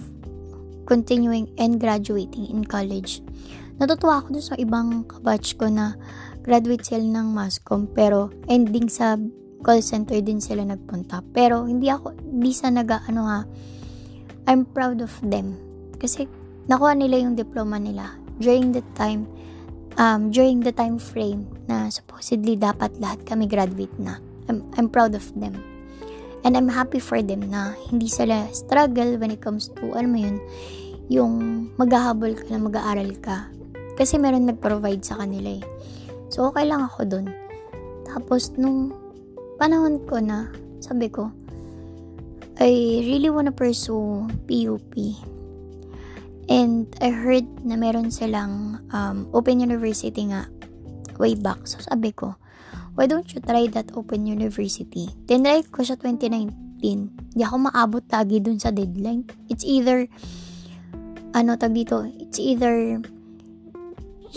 continuing 0.87 1.51
and 1.59 1.77
graduating 1.77 2.49
in 2.49 2.65
college. 2.65 3.21
Natutuwa 3.77 4.23
ako 4.23 4.27
dun 4.35 4.43
sa 4.43 4.55
ibang 4.57 5.05
kabatch 5.05 5.55
ko 5.55 5.69
na 5.69 5.95
graduate 6.43 6.83
sila 6.83 7.05
ng 7.05 7.29
mascom 7.31 7.85
pero 7.91 8.33
ending 8.49 8.89
sa 8.89 9.15
call 9.61 9.83
center 9.83 10.19
din 10.23 10.39
sila 10.39 10.63
nagpunta. 10.63 11.21
Pero 11.35 11.67
hindi 11.67 11.91
ako, 11.91 12.15
hindi 12.15 12.51
sa 12.55 12.71
naga, 12.71 13.03
ano 13.05 13.21
ha, 13.27 13.39
I'm 14.47 14.65
proud 14.65 15.03
of 15.03 15.11
them. 15.21 15.59
Kasi 15.99 16.25
nakuha 16.71 16.95
nila 16.95 17.21
yung 17.21 17.35
diploma 17.35 17.77
nila 17.77 18.15
during 18.39 18.71
the 18.71 18.83
time, 18.95 19.27
um, 19.99 20.31
during 20.31 20.63
the 20.63 20.71
time 20.71 20.97
frame 20.97 21.45
na 21.67 21.91
supposedly 21.91 22.55
dapat 22.55 22.95
lahat 23.03 23.19
kami 23.27 23.45
graduate 23.45 23.93
na. 23.99 24.17
I'm, 24.47 24.65
I'm 24.79 24.87
proud 24.89 25.13
of 25.13 25.27
them. 25.35 25.59
And 26.41 26.55
I'm 26.55 26.71
happy 26.71 27.03
for 27.03 27.19
them 27.19 27.51
na 27.51 27.75
hindi 27.91 28.07
sila 28.07 28.47
struggle 28.55 29.19
when 29.19 29.35
it 29.35 29.43
comes 29.43 29.67
to, 29.77 29.93
ano 29.93 30.07
mo 30.07 30.17
yun, 30.17 30.37
yung 31.11 31.33
maghahabol 31.75 32.33
ka 32.33 32.47
na 32.47 32.63
mag-aaral 32.63 33.11
ka. 33.19 33.51
Kasi 33.99 34.15
meron 34.15 34.47
nag-provide 34.47 35.03
sa 35.03 35.19
kanila 35.19 35.59
eh. 35.59 35.63
So, 36.31 36.47
okay 36.47 36.63
lang 36.63 36.87
ako 36.87 37.03
dun. 37.03 37.27
Tapos, 38.07 38.55
nung 38.55 38.95
panahon 39.59 39.99
ko 40.07 40.23
na, 40.23 40.47
sabi 40.79 41.11
ko, 41.11 41.27
I 42.55 43.03
really 43.03 43.27
wanna 43.27 43.51
pursue 43.51 44.31
PUP. 44.47 44.95
And 46.49 46.89
I 46.97 47.13
heard 47.13 47.45
na 47.61 47.77
meron 47.77 48.09
silang 48.09 48.81
um, 48.89 49.29
Open 49.37 49.61
University 49.61 50.25
nga 50.33 50.49
way 51.21 51.37
back. 51.37 51.69
So 51.69 51.77
sabi 51.77 52.09
ko, 52.09 52.33
why 52.97 53.05
don't 53.05 53.29
you 53.29 53.39
try 53.39 53.69
that 53.69 53.93
Open 53.93 54.25
University? 54.25 55.13
Tinry 55.29 55.61
ko 55.69 55.85
siya 55.85 56.01
2019. 56.01 56.81
Hindi 56.81 57.43
ako 57.45 57.69
maabot 57.69 58.01
lagi 58.09 58.41
dun 58.41 58.57
sa 58.57 58.73
deadline. 58.73 59.29
It's 59.45 59.61
either, 59.61 60.09
ano 61.37 61.53
tag 61.53 61.77
dito, 61.77 62.01
it's 62.17 62.41
either 62.41 62.97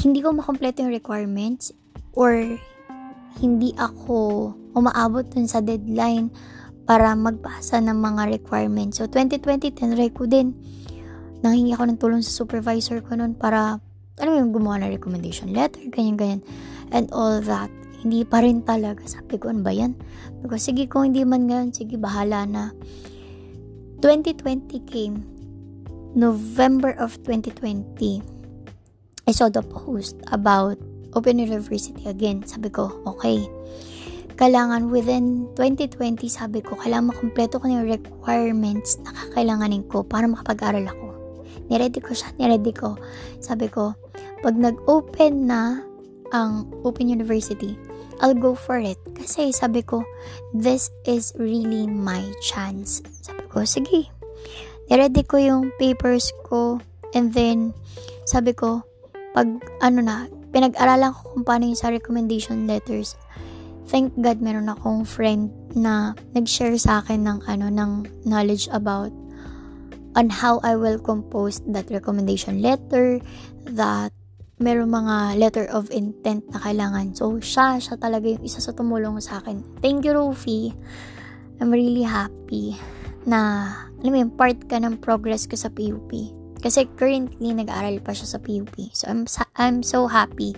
hindi 0.04 0.21
ko 0.21 0.37
makompleto 0.37 0.85
yung 0.85 0.92
requirements 0.92 1.73
or 2.12 2.61
hindi 3.40 3.73
ako 3.81 4.52
umaabot 4.76 5.25
dun 5.33 5.49
sa 5.49 5.64
deadline 5.64 6.28
para 6.85 7.16
magpasa 7.16 7.81
ng 7.81 7.97
mga 7.97 8.37
requirements. 8.37 9.00
So, 9.00 9.09
2020, 9.09 9.73
tinry 9.73 10.12
ko 10.12 10.28
din 10.28 10.52
nanghingi 11.42 11.75
ako 11.75 11.84
ng 11.90 11.99
tulong 11.99 12.22
sa 12.22 12.30
supervisor 12.30 13.02
ko 13.02 13.18
noon 13.18 13.34
para, 13.34 13.82
ano 14.22 14.30
yung 14.38 14.54
gumawa 14.54 14.78
ng 14.87 14.94
recommendation 14.94 15.50
letter, 15.50 15.82
ganyan-ganyan, 15.90 16.40
and 16.94 17.11
all 17.11 17.42
that. 17.42 17.68
Hindi 18.02 18.22
pa 18.22 18.42
rin 18.42 18.62
talaga. 18.62 19.02
Sabi 19.06 19.38
ko, 19.38 19.50
ano 19.50 19.62
ba 19.62 19.75
yan? 19.75 19.94
Because, 20.42 20.66
sige, 20.66 20.87
kung 20.87 21.11
hindi 21.11 21.26
man 21.26 21.50
ngayon, 21.50 21.75
sige, 21.75 21.99
bahala 21.99 22.46
na. 22.46 22.70
2020 24.02 24.82
came. 24.87 25.22
November 26.12 26.92
of 26.99 27.16
2020, 27.25 28.20
I 29.25 29.32
saw 29.32 29.49
the 29.49 29.62
post 29.62 30.18
about 30.28 30.76
Open 31.14 31.40
University 31.40 32.04
again. 32.04 32.44
Sabi 32.44 32.68
ko, 32.68 32.90
okay. 33.08 33.46
Kailangan 34.37 34.90
within 34.90 35.49
2020, 35.56 36.26
sabi 36.28 36.61
ko, 36.61 36.76
kailangan 36.76 37.14
makompleto 37.14 37.62
ko 37.62 37.64
yung 37.70 37.87
requirements 37.87 38.99
na 39.06 39.14
kakailanganin 39.14 39.87
ko 39.88 40.04
para 40.04 40.26
makapag-aral 40.28 40.84
ako 40.90 41.12
niready 41.73 42.05
ko 42.05 42.12
siya, 42.12 42.29
niready 42.37 42.76
ko. 42.76 43.00
Sabi 43.41 43.73
ko, 43.73 43.97
pag 44.45 44.61
nag-open 44.61 45.49
na 45.49 45.81
ang 46.37 46.69
Open 46.85 47.09
University, 47.09 47.81
I'll 48.21 48.37
go 48.37 48.52
for 48.52 48.76
it. 48.76 49.00
Kasi 49.17 49.57
sabi 49.57 49.81
ko, 49.81 50.05
this 50.52 50.93
is 51.09 51.33
really 51.41 51.88
my 51.88 52.21
chance. 52.45 53.00
Sabi 53.25 53.49
ko, 53.49 53.64
sige. 53.64 54.12
Niready 54.93 55.25
ko 55.25 55.41
yung 55.41 55.73
papers 55.81 56.29
ko. 56.45 56.76
And 57.17 57.33
then, 57.33 57.73
sabi 58.29 58.52
ko, 58.52 58.85
pag 59.33 59.49
ano 59.81 60.05
na, 60.05 60.29
pinag-aralan 60.52 61.17
ko 61.17 61.21
kung 61.33 61.45
paano 61.49 61.64
yung 61.73 61.81
sa 61.81 61.88
recommendation 61.88 62.69
letters. 62.69 63.17
Thank 63.88 64.14
God 64.21 64.38
meron 64.45 64.69
akong 64.69 65.09
friend 65.09 65.50
na 65.73 66.12
nag-share 66.37 66.76
sa 66.76 67.00
akin 67.00 67.25
ng 67.25 67.38
ano 67.49 67.73
ng 67.73 67.93
knowledge 68.29 68.69
about 68.73 69.12
on 70.16 70.28
how 70.28 70.61
I 70.61 70.76
will 70.76 71.00
compose 71.00 71.61
that 71.73 71.88
recommendation 71.88 72.61
letter, 72.61 73.21
that 73.73 74.12
meron 74.62 74.95
mga 74.95 75.42
letter 75.42 75.66
of 75.75 75.90
intent 75.90 76.47
na 76.54 76.62
kailangan. 76.62 77.16
So, 77.19 77.42
siya, 77.42 77.83
siya 77.83 77.99
talaga 77.99 78.31
yung 78.31 78.45
isa 78.47 78.62
sa 78.62 78.71
tumulong 78.71 79.19
sa 79.19 79.42
akin. 79.42 79.83
Thank 79.83 80.07
you, 80.07 80.14
Rufi. 80.14 80.71
I'm 81.59 81.75
really 81.75 82.07
happy 82.07 82.78
na, 83.26 83.71
alam 83.99 84.11
mo 84.14 84.19
yung 84.23 84.35
part 84.38 84.59
ka 84.71 84.78
ng 84.78 85.02
progress 85.02 85.50
ko 85.50 85.59
sa 85.59 85.71
PUP. 85.73 86.11
Kasi 86.62 86.87
currently, 86.95 87.50
nag-aaral 87.50 87.99
pa 88.07 88.14
siya 88.14 88.38
sa 88.38 88.38
PUP. 88.38 88.95
So, 88.95 89.11
I'm, 89.11 89.26
I'm 89.59 89.83
so 89.83 90.07
happy 90.07 90.54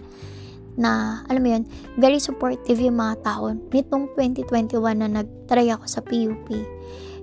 na, 0.77 1.23
alam 1.31 1.41
mo 1.41 1.49
yun, 1.57 1.65
very 1.97 2.21
supportive 2.21 2.77
yung 2.77 3.01
mga 3.01 3.25
tao. 3.25 3.49
Nitong 3.73 4.13
2021 4.19 5.01
na 5.01 5.09
nag-try 5.09 5.73
ako 5.73 5.85
sa 5.89 6.05
PUP 6.05 6.49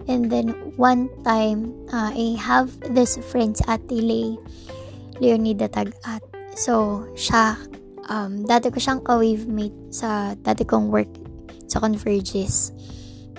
And 0.09 0.29
then 0.29 0.53
one 0.77 1.09
time, 1.21 1.73
uh, 1.93 2.13
I 2.13 2.37
have 2.39 2.73
this 2.93 3.21
friend 3.29 3.53
si 3.53 3.63
Ate 3.69 4.01
Lay, 4.01 4.37
Leonida 5.21 5.69
Tagat. 5.69 6.25
So, 6.57 7.05
siya, 7.13 7.57
um, 8.09 8.43
dati 8.43 8.73
ko 8.73 8.77
siyang 8.81 9.01
ka-wavemate 9.05 9.93
sa 9.93 10.33
dati 10.35 10.65
kong 10.65 10.89
work 10.89 11.11
sa 11.69 11.79
Converges. 11.79 12.75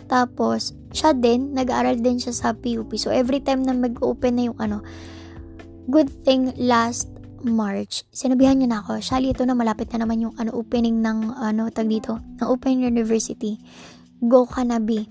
Tapos, 0.09 0.73
siya 0.93 1.17
din, 1.17 1.57
nag-aaral 1.57 2.01
din 2.01 2.21
siya 2.21 2.33
sa 2.33 2.49
PUP. 2.53 2.97
So, 2.97 3.13
every 3.13 3.41
time 3.41 3.65
na 3.65 3.77
mag-open 3.77 4.37
na 4.37 4.45
yung 4.49 4.59
ano, 4.61 4.85
good 5.89 6.09
thing 6.25 6.53
last 6.57 7.09
March, 7.43 8.07
sinabihan 8.15 8.55
niya 8.61 8.69
na 8.71 8.79
ako, 8.81 9.03
Shali, 9.03 9.35
ito 9.35 9.43
na 9.43 9.59
malapit 9.59 9.91
na 9.91 10.07
naman 10.07 10.23
yung 10.23 10.35
ano, 10.39 10.55
opening 10.55 11.03
ng 11.03 11.37
ano, 11.37 11.69
tag 11.75 11.91
dito, 11.91 12.23
ng 12.39 12.47
Open 12.47 12.79
University. 12.79 13.59
Go 14.23 14.47
ka 14.47 14.63
na, 14.63 14.79
B. 14.79 15.03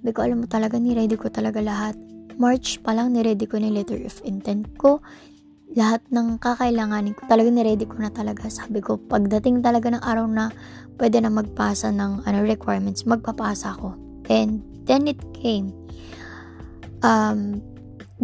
Ko, 0.00 0.24
alam 0.24 0.40
mo 0.42 0.46
talaga, 0.48 0.80
ni-ready 0.80 1.20
ko 1.20 1.28
talaga 1.28 1.60
lahat. 1.60 1.92
March 2.40 2.80
pa 2.80 2.96
lang, 2.96 3.12
ni-ready 3.12 3.44
ko 3.44 3.60
yung 3.60 3.76
letter 3.76 4.00
of 4.00 4.16
intent 4.24 4.72
ko. 4.80 5.04
Lahat 5.76 6.00
ng 6.08 6.40
kakailanganin 6.40 7.12
ko, 7.12 7.28
talaga 7.28 7.52
ni-ready 7.52 7.84
ko 7.84 8.00
na 8.00 8.08
talaga. 8.08 8.48
Sabi 8.48 8.80
ko, 8.80 8.96
pagdating 8.96 9.60
talaga 9.60 9.92
ng 9.92 10.00
araw 10.00 10.24
na 10.24 10.48
pwede 10.96 11.20
na 11.20 11.28
magpasa 11.28 11.92
ng 11.92 12.24
ano, 12.24 12.38
requirements, 12.48 13.04
magpapasa 13.04 13.76
ako. 13.76 13.92
And 14.32 14.64
then 14.88 15.04
it 15.04 15.20
came. 15.36 15.76
Um, 17.04 17.60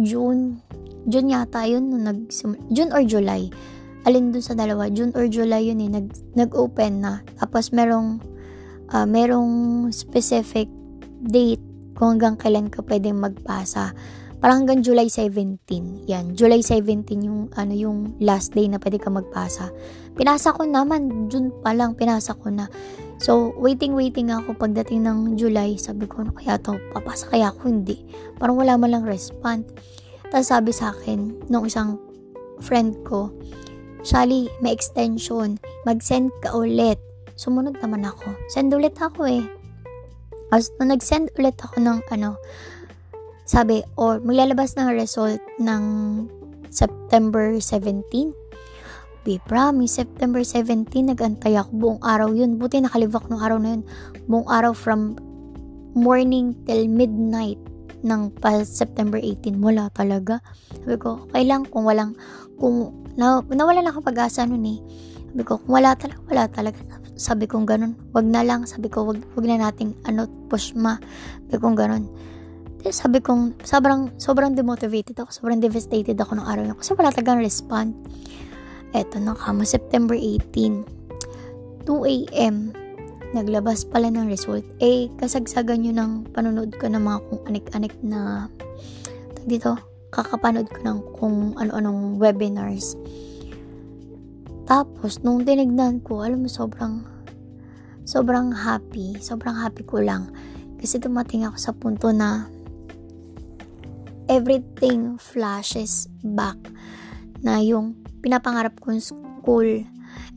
June, 0.01 0.65
June 1.05 1.29
yata 1.29 1.69
yun, 1.69 1.93
nung 1.93 2.09
nag, 2.09 2.33
June 2.73 2.89
or 2.89 3.05
July. 3.05 3.53
Alin 4.01 4.33
dun 4.33 4.41
sa 4.41 4.57
dalawa, 4.57 4.89
June 4.89 5.13
or 5.13 5.29
July 5.29 5.69
yun 5.69 5.83
eh, 5.85 5.93
nag, 5.93 6.09
nag-open 6.33 7.05
na. 7.05 7.21
Tapos 7.37 7.69
merong, 7.69 8.17
uh, 8.89 9.05
merong 9.05 9.87
specific 9.93 10.65
date 11.21 11.66
kung 11.97 12.15
hanggang 12.15 12.37
kailan 12.37 12.69
ka 12.69 12.85
pwedeng 12.85 13.17
magpasa. 13.17 13.97
Parang 14.37 14.61
hanggang 14.61 14.85
July 14.85 15.09
17. 15.09 16.05
Yan, 16.05 16.37
July 16.37 16.61
17 16.61 17.25
yung 17.25 17.49
ano 17.57 17.73
yung 17.73 18.21
last 18.21 18.53
day 18.53 18.69
na 18.69 18.77
pwede 18.77 19.01
ka 19.01 19.09
magpasa. 19.09 19.73
Pinasa 20.13 20.53
ko 20.53 20.61
naman, 20.61 21.25
June 21.25 21.49
pa 21.65 21.73
lang 21.73 21.97
pinasa 21.97 22.37
ko 22.37 22.53
na. 22.53 22.69
So, 23.17 23.57
waiting 23.57 23.97
waiting 23.97 24.29
ako 24.29 24.53
pagdating 24.53 25.09
ng 25.09 25.41
July, 25.41 25.73
sabi 25.81 26.05
ko, 26.05 26.21
ano 26.21 26.37
kaya 26.37 26.61
to? 26.61 26.77
Papasa 26.93 27.33
kaya 27.33 27.49
ako 27.49 27.65
hindi. 27.65 28.05
Parang 28.37 28.61
wala 28.61 28.77
man 28.77 28.93
lang 28.93 29.05
respond. 29.09 29.65
Tapos 30.29 30.53
sabi 30.53 30.69
sa 30.69 30.93
akin 30.93 31.49
nung 31.49 31.65
isang 31.65 31.97
friend 32.61 32.93
ko, 33.09 33.33
Shali, 34.05 34.47
may 34.61 34.71
extension. 34.71 35.57
Mag-send 35.83 36.29
ka 36.45 36.53
ulit. 36.53 37.01
Sumunod 37.35 37.81
naman 37.81 38.05
ako. 38.05 38.31
Send 38.53 38.71
ulit 38.71 38.95
ako 39.01 39.25
eh. 39.25 39.43
As, 40.47 40.71
nung 40.79 40.95
nag-send 40.95 41.35
ulit 41.35 41.59
ako 41.59 41.83
ng 41.83 41.99
ano, 42.07 42.39
sabi, 43.47 43.83
or 43.99 44.19
maglalabas 44.23 44.75
ng 44.79 44.91
result 44.95 45.39
ng 45.59 45.83
September 46.71 47.55
17. 47.59 48.03
Be 49.27 49.39
promise, 49.43 49.99
September 49.99 50.39
17, 50.39 51.11
nagantay 51.11 51.59
ako 51.59 51.71
buong 51.75 52.01
araw 52.03 52.31
yun. 52.31 52.55
Buti 52.55 52.79
nakalivak 52.79 53.27
nung 53.27 53.43
araw 53.43 53.59
na 53.59 53.75
yun. 53.75 53.83
Buong 54.27 54.47
araw 54.47 54.71
from 54.71 55.19
morning 55.95 56.55
till 56.63 56.87
midnight 56.87 57.59
ng 58.07 58.31
pa 58.39 58.63
September 58.63 59.19
18. 59.19 59.59
Wala 59.59 59.91
talaga. 59.91 60.39
Sabi 60.71 60.95
ko, 60.95 61.27
kailang 61.35 61.67
kung 61.67 61.83
walang, 61.83 62.15
kung 62.55 62.95
na, 63.19 63.43
nawala 63.43 63.83
na 63.83 63.91
akong 63.91 64.07
pag-asa 64.07 64.47
nun 64.47 64.63
eh. 64.63 64.79
Sabi 65.27 65.43
ko, 65.43 65.59
kung 65.59 65.75
wala 65.75 65.91
talaga, 65.99 66.19
wala 66.31 66.43
talaga 66.47 66.79
sabi 67.17 67.49
kong 67.49 67.65
ganun, 67.65 67.97
wag 68.13 68.23
na 68.23 68.45
lang, 68.45 68.63
sabi 68.69 68.87
ko, 68.87 69.03
wag, 69.03 69.19
wag 69.33 69.45
na 69.49 69.67
nating, 69.67 69.97
ano, 70.05 70.29
push 70.47 70.77
ma, 70.77 71.01
sabi 71.49 71.57
kong 71.57 71.77
ganun. 71.77 72.05
Then, 72.85 72.93
sabi 72.93 73.19
kong, 73.19 73.57
sobrang, 73.65 74.13
sobrang 74.21 74.53
demotivated 74.53 75.17
ako, 75.17 75.33
sobrang 75.33 75.57
devastated 75.57 76.15
ako 76.15 76.37
ng 76.37 76.45
araw 76.45 76.63
yun, 76.63 76.77
kasi 76.77 76.93
wala 76.93 77.09
talagang 77.09 77.41
respond. 77.41 77.97
Eto 78.93 79.17
na 79.17 79.33
kamo, 79.33 79.65
September 79.65 80.13
18, 80.13 80.85
2 81.83 81.89
a.m., 81.89 82.71
naglabas 83.35 83.83
pala 83.83 84.07
ng 84.07 84.29
result. 84.31 84.63
Eh, 84.79 85.11
kasagsagan 85.19 85.83
yun 85.83 85.99
ng 85.99 86.11
panonood 86.31 86.71
ko 86.79 86.87
ng 86.87 87.01
mga 87.01 87.19
kung 87.27 87.41
anik-anik 87.49 87.93
na, 88.05 88.47
dito, 89.43 89.75
kakapanood 90.13 90.69
ko 90.71 90.79
ng 90.85 90.97
kung 91.17 91.35
ano-anong 91.59 92.15
webinars 92.21 92.95
tapos, 94.67 95.23
nung 95.23 95.47
tinignan 95.47 96.03
ko, 96.03 96.27
alam 96.27 96.43
mo, 96.43 96.51
sobrang, 96.51 97.07
sobrang 98.03 98.51
happy. 98.51 99.15
Sobrang 99.23 99.55
happy 99.55 99.87
ko 99.87 100.03
lang. 100.03 100.27
Kasi 100.77 100.99
dumating 100.99 101.47
ako 101.47 101.57
sa 101.57 101.71
punto 101.71 102.11
na 102.11 102.51
everything 104.27 105.15
flashes 105.15 106.11
back 106.19 106.59
na 107.39 107.63
yung 107.63 107.95
pinapangarap 108.19 108.75
kong 108.83 108.99
school 108.99 109.87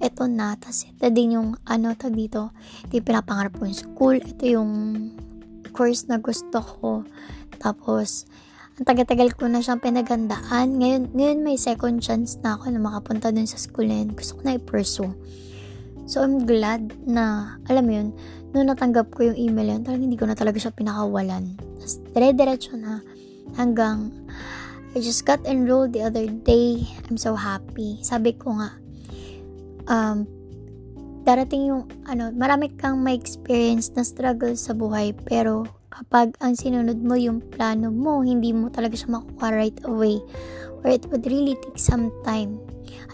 eto 0.01 0.25
na, 0.25 0.57
tas 0.57 0.89
ito 0.89 1.13
din 1.13 1.37
yung 1.37 1.49
ano 1.69 1.93
tag 1.93 2.17
dito, 2.17 2.57
ito 2.89 2.97
yung 2.97 3.09
pinapangarap 3.09 3.53
kong 3.61 3.77
school, 3.77 4.17
ito 4.17 4.49
yung 4.49 4.73
course 5.77 6.09
na 6.09 6.17
gusto 6.17 6.57
ko, 6.57 7.05
tapos 7.61 8.25
ang 8.81 8.89
tagal-tagal 8.89 9.37
ko 9.37 9.45
na 9.45 9.61
siyang 9.61 9.77
pinagandaan. 9.77 10.81
Ngayon, 10.81 11.13
ngayon 11.13 11.39
may 11.45 11.61
second 11.61 12.01
chance 12.01 12.41
na 12.41 12.57
ako 12.57 12.73
na 12.73 12.81
makapunta 12.81 13.29
dun 13.29 13.45
sa 13.45 13.61
school 13.61 13.85
na 13.85 14.01
yun. 14.01 14.17
Gusto 14.17 14.41
ko 14.41 14.49
na 14.49 14.57
i-pursue. 14.57 15.13
So, 16.09 16.25
I'm 16.25 16.49
glad 16.49 16.89
na, 17.05 17.55
alam 17.69 17.85
mo 17.85 17.93
yun, 17.93 18.09
nung 18.57 18.73
natanggap 18.73 19.13
ko 19.13 19.29
yung 19.29 19.37
email 19.37 19.77
yun, 19.77 19.85
talagang 19.85 20.09
hindi 20.09 20.17
ko 20.17 20.25
na 20.25 20.33
talaga 20.33 20.57
siya 20.57 20.73
pinakawalan. 20.73 21.61
Tapos, 21.77 22.01
dire-diretso 22.17 22.81
na 22.81 23.05
hanggang 23.53 24.17
I 24.97 25.05
just 25.05 25.29
got 25.29 25.45
enrolled 25.45 25.93
the 25.93 26.01
other 26.01 26.25
day. 26.25 26.81
I'm 27.05 27.21
so 27.21 27.37
happy. 27.37 28.01
Sabi 28.01 28.33
ko 28.33 28.57
nga, 28.65 28.81
um, 29.93 30.25
darating 31.29 31.69
yung, 31.69 31.85
ano, 32.09 32.33
marami 32.33 32.73
kang 32.81 33.05
may 33.05 33.13
experience 33.13 33.93
na 33.93 34.09
struggle 34.09 34.57
sa 34.57 34.73
buhay, 34.73 35.13
pero 35.29 35.69
kapag 35.91 36.39
ang 36.39 36.55
sinunod 36.55 37.03
mo 37.03 37.19
yung 37.19 37.43
plano 37.43 37.91
mo, 37.91 38.23
hindi 38.23 38.55
mo 38.55 38.71
talaga 38.71 38.95
siya 38.95 39.21
makuha 39.21 39.47
right 39.51 39.79
away, 39.85 40.23
or 40.81 40.89
it 40.89 41.05
would 41.11 41.27
really 41.27 41.59
take 41.61 41.77
some 41.77 42.15
time. 42.23 42.63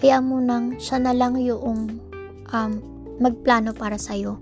Hayaan 0.04 0.28
mo 0.28 0.38
nang 0.38 0.76
siya 0.76 1.00
na 1.00 1.16
lang 1.16 1.40
yung 1.40 1.98
um, 2.52 2.72
magplano 3.16 3.72
para 3.72 3.96
sa'yo. 3.96 4.38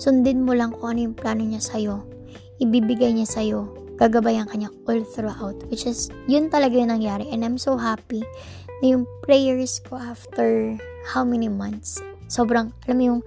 Sundin 0.00 0.42
mo 0.42 0.56
lang 0.56 0.72
kung 0.72 0.96
ano 0.96 1.12
yung 1.12 1.16
plano 1.16 1.44
niya 1.44 1.60
sa'yo. 1.60 2.00
Ibibigay 2.56 3.12
niya 3.12 3.28
sa'yo 3.28 3.80
gagabayan 4.00 4.48
kanya 4.48 4.72
all 4.88 5.04
throughout. 5.04 5.60
Which 5.68 5.84
is, 5.84 6.08
yun 6.24 6.48
talaga 6.48 6.80
yung 6.80 6.88
nangyari. 6.88 7.28
And 7.28 7.44
I'm 7.44 7.60
so 7.60 7.76
happy 7.76 8.24
na 8.80 8.96
yung 8.96 9.04
prayers 9.20 9.84
ko 9.84 10.00
after 10.00 10.80
how 11.12 11.20
many 11.20 11.52
months. 11.52 12.00
Sobrang, 12.32 12.72
alam 12.88 12.96
mo 12.96 13.04
yung 13.04 13.22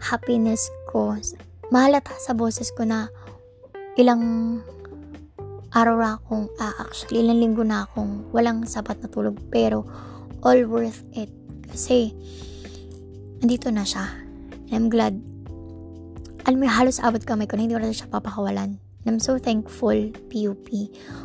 happiness 0.00 0.72
ko. 0.88 1.20
Mahalata 1.68 2.16
sa 2.16 2.32
boses 2.32 2.72
ko 2.72 2.88
na 2.88 3.12
ilang 3.96 4.22
araw 5.72 5.96
na 5.96 6.10
akong, 6.20 6.48
uh, 6.60 6.74
actually, 6.80 7.24
ilang 7.24 7.40
linggo 7.40 7.64
na 7.64 7.88
akong 7.88 8.28
walang 8.32 8.64
sapat 8.68 9.00
na 9.00 9.08
tulog. 9.08 9.40
Pero, 9.48 9.84
all 10.44 10.64
worth 10.68 11.04
it. 11.16 11.32
Kasi, 11.68 12.12
andito 13.40 13.72
na 13.72 13.84
siya. 13.84 14.08
And 14.72 14.88
I'm 14.88 14.88
glad. 14.92 15.16
Alam 16.44 16.64
mo, 16.64 16.66
halos 16.68 17.00
abot 17.00 17.22
kamay 17.24 17.48
ko 17.48 17.56
na 17.56 17.64
hindi 17.64 17.76
ko 17.76 17.80
na 17.80 17.92
siya 17.92 18.12
papakawalan. 18.12 18.80
And 19.02 19.18
I'm 19.18 19.20
so 19.20 19.34
thankful, 19.34 20.14
PUP, 20.30 20.68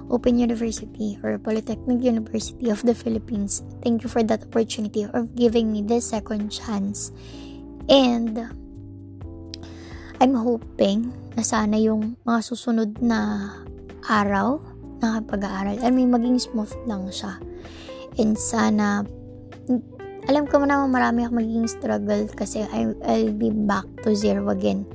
Open 0.10 0.42
University, 0.42 1.20
or 1.22 1.38
Polytechnic 1.38 2.02
University 2.02 2.74
of 2.74 2.82
the 2.82 2.98
Philippines. 2.98 3.62
Thank 3.86 4.02
you 4.02 4.10
for 4.10 4.26
that 4.26 4.50
opportunity 4.50 5.06
of 5.06 5.38
giving 5.38 5.70
me 5.72 5.86
this 5.86 6.10
second 6.10 6.50
chance. 6.50 7.14
And 7.86 8.50
I'm 10.18 10.34
hoping 10.34 11.14
na 11.38 11.46
sana 11.46 11.78
yung 11.78 12.18
mga 12.26 12.42
susunod 12.42 12.98
na 13.06 13.54
araw 14.10 14.58
na 14.98 15.22
pag-aaral 15.22 15.78
ay 15.78 15.92
may 15.94 16.10
maging 16.10 16.42
smooth 16.42 16.74
lang 16.90 17.06
siya. 17.14 17.38
And 18.18 18.34
sana, 18.34 19.06
alam 20.26 20.50
ko 20.50 20.58
naman 20.58 20.90
marami 20.90 21.22
akong 21.22 21.38
magiging 21.38 21.70
struggle 21.70 22.26
kasi 22.34 22.66
I'll 22.74 23.30
be 23.38 23.54
back 23.54 23.86
to 24.02 24.18
zero 24.18 24.50
again 24.50 24.90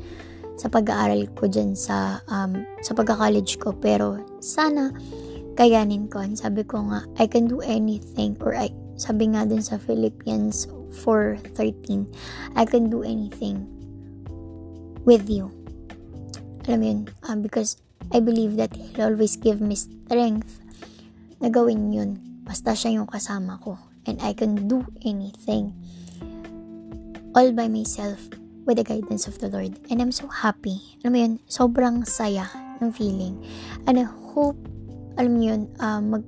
sa 0.59 0.67
pag-aaral 0.67 1.31
ko 1.39 1.47
dyan 1.47 1.79
sa, 1.79 2.19
um, 2.27 2.67
sa 2.83 2.91
pagka-college 2.99 3.63
ko. 3.63 3.79
Pero 3.79 4.19
sana 4.43 4.91
kayanin 5.55 6.11
ko. 6.11 6.19
Sabi 6.35 6.67
ko 6.67 6.83
nga, 6.91 7.07
I 7.23 7.31
can 7.31 7.47
do 7.47 7.63
anything 7.63 8.35
or 8.43 8.59
I, 8.59 8.75
sabi 8.99 9.31
nga 9.31 9.47
din 9.47 9.63
sa 9.63 9.79
Philippians 9.79 10.67
4.13, 11.07 12.11
I 12.59 12.67
can 12.67 12.91
do 12.91 13.07
anything 13.07 13.82
with 15.05 15.27
you. 15.31 15.51
Alam 16.69 16.79
mo 16.79 16.87
yun, 16.87 17.01
uh, 17.27 17.38
because 17.38 17.79
I 18.15 18.23
believe 18.23 18.55
that 18.59 18.75
He'll 18.75 19.11
always 19.15 19.35
give 19.35 19.59
me 19.59 19.75
strength 19.75 20.62
na 21.43 21.51
gawin 21.51 21.91
yun. 21.91 22.19
Basta 22.47 22.75
siya 22.75 23.03
yung 23.03 23.09
kasama 23.11 23.59
ko. 23.62 23.79
And 24.07 24.19
I 24.23 24.35
can 24.35 24.67
do 24.67 24.83
anything 25.07 25.75
all 27.33 27.51
by 27.55 27.71
myself 27.71 28.19
with 28.67 28.79
the 28.79 28.87
guidance 28.87 29.27
of 29.27 29.38
the 29.38 29.49
Lord. 29.49 29.79
And 29.91 30.03
I'm 30.03 30.12
so 30.12 30.27
happy. 30.29 30.99
Alam 31.03 31.12
mo 31.12 31.19
yun, 31.19 31.35
sobrang 31.51 32.07
saya 32.07 32.47
ng 32.79 32.95
feeling. 32.95 33.38
And 33.87 33.99
I 33.99 34.07
hope, 34.07 34.59
alam 35.19 35.38
mo 35.38 35.43
yun, 35.43 35.61
uh, 35.83 36.03
mag 36.03 36.23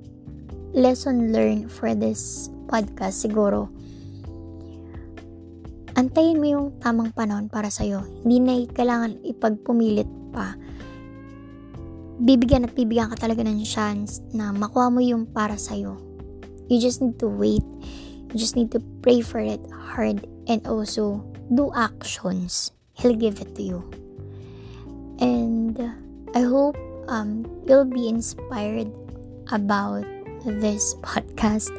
lesson 0.75 1.31
learned 1.31 1.71
for 1.71 1.95
this 1.95 2.51
podcast 2.67 3.23
siguro. 3.23 3.71
Antayin 5.95 6.43
mo 6.43 6.47
yung 6.47 6.67
tamang 6.83 7.15
panahon 7.15 7.47
para 7.47 7.71
sa'yo. 7.71 8.03
Hindi 8.23 8.37
na 8.43 8.53
kailangan 8.67 9.23
ipagpumilit 9.23 10.07
pa. 10.35 10.59
Bibigyan 12.19 12.67
at 12.67 12.75
bibigyan 12.75 13.11
ka 13.15 13.27
talaga 13.27 13.47
ng 13.47 13.63
chance 13.63 14.19
na 14.35 14.51
makuha 14.51 14.91
mo 14.91 14.99
yung 14.99 15.23
para 15.23 15.55
sa'yo. 15.55 15.95
You 16.67 16.83
just 16.83 16.99
need 16.99 17.15
to 17.23 17.31
wait. 17.31 17.63
You 18.31 18.37
just 18.39 18.59
need 18.59 18.75
to 18.75 18.83
pray 18.99 19.23
for 19.23 19.39
it 19.39 19.63
hard 19.71 20.27
and 20.51 20.59
also 20.67 21.23
do 21.53 21.71
actions, 21.75 22.71
He'll 22.93 23.15
give 23.15 23.39
it 23.41 23.55
to 23.55 23.63
you. 23.63 23.79
And 25.19 25.79
I 26.35 26.41
hope 26.41 26.75
um, 27.07 27.45
you'll 27.67 27.85
be 27.85 28.07
inspired 28.07 28.91
about 29.51 30.03
this 30.45 30.95
podcast. 31.07 31.71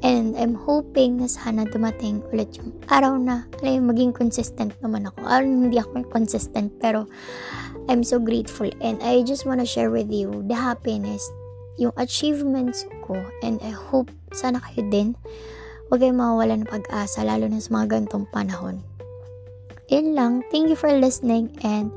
And 0.00 0.32
I'm 0.32 0.56
hoping 0.56 1.20
na 1.20 1.28
sana 1.28 1.68
dumating 1.68 2.24
ulit 2.32 2.56
yung 2.56 2.72
araw 2.88 3.20
na, 3.20 3.44
alam 3.60 3.92
maging 3.92 4.16
consistent 4.16 4.72
naman 4.80 5.04
ako. 5.04 5.28
Araw 5.28 5.44
hindi 5.44 5.76
ako 5.76 6.08
consistent, 6.08 6.72
pero 6.80 7.04
I'm 7.88 8.00
so 8.00 8.16
grateful. 8.16 8.72
And 8.80 8.96
I 9.04 9.20
just 9.22 9.44
wanna 9.44 9.68
share 9.68 9.92
with 9.92 10.08
you 10.08 10.40
the 10.48 10.56
happiness, 10.56 11.28
yung 11.76 11.92
achievements 12.00 12.88
ko. 13.04 13.20
And 13.44 13.60
I 13.60 13.76
hope 13.76 14.08
sana 14.32 14.64
kayo 14.64 14.88
din, 14.88 15.08
huwag 15.92 16.00
kayong 16.00 16.16
mawawala 16.16 16.64
ng 16.64 16.70
pag-asa, 16.70 17.20
lalo 17.20 17.50
na 17.50 17.60
sa 17.60 17.68
mga 17.76 18.00
gantong 18.00 18.24
panahon 18.32 18.80
yun 19.90 20.14
lang. 20.14 20.46
Thank 20.54 20.70
you 20.70 20.78
for 20.78 20.88
listening 20.94 21.50
and 21.66 21.90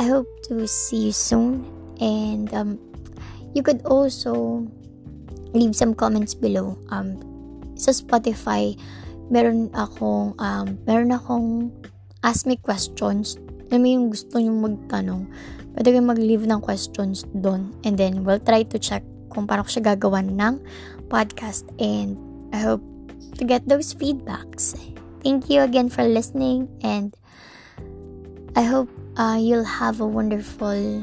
I 0.00 0.08
hope 0.08 0.26
to 0.48 0.64
see 0.66 1.12
you 1.12 1.14
soon. 1.14 1.68
And 2.00 2.48
um, 2.56 2.80
you 3.52 3.62
could 3.62 3.84
also 3.84 4.64
leave 5.54 5.72
some 5.72 5.94
comments 5.94 6.34
below. 6.34 6.76
Um, 6.90 7.22
sa 7.78 7.94
Spotify, 7.94 8.74
meron 9.30 9.70
akong, 9.72 10.34
um, 10.36 10.66
meron 10.84 11.14
akong 11.14 11.72
ask 12.26 12.44
me 12.44 12.58
questions. 12.58 13.38
Alam 13.70 13.80
mo 13.80 13.88
yung 13.88 14.06
gusto 14.12 14.36
nyo 14.36 14.52
magtanong. 14.52 15.30
Pwede 15.74 15.90
kayong 15.90 16.10
mag-leave 16.10 16.46
ng 16.46 16.60
questions 16.62 17.24
doon. 17.34 17.74
And 17.82 17.98
then, 17.98 18.22
we'll 18.22 18.42
try 18.42 18.62
to 18.62 18.78
check 18.78 19.02
kung 19.32 19.48
paano 19.50 19.66
ko 19.66 19.70
siya 19.74 19.96
gagawan 19.96 20.38
ng 20.38 20.62
podcast. 21.10 21.66
And 21.82 22.14
I 22.54 22.62
hope 22.62 22.84
to 23.38 23.42
get 23.42 23.66
those 23.66 23.90
feedbacks. 23.94 24.78
Thank 25.24 25.50
you 25.50 25.62
again 25.62 25.88
for 25.88 26.04
listening, 26.04 26.68
and 26.84 27.16
I 28.54 28.62
hope 28.62 28.92
uh, 29.16 29.40
you'll 29.40 29.64
have 29.64 30.00
a 30.00 30.06
wonderful 30.06 31.02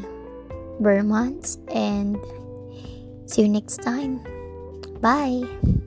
Burr 0.80 1.04
months 1.04 1.58
and 1.74 2.18
see 3.26 3.42
you 3.42 3.50
next 3.50 3.82
time. 3.82 4.31
Bye. 5.02 5.81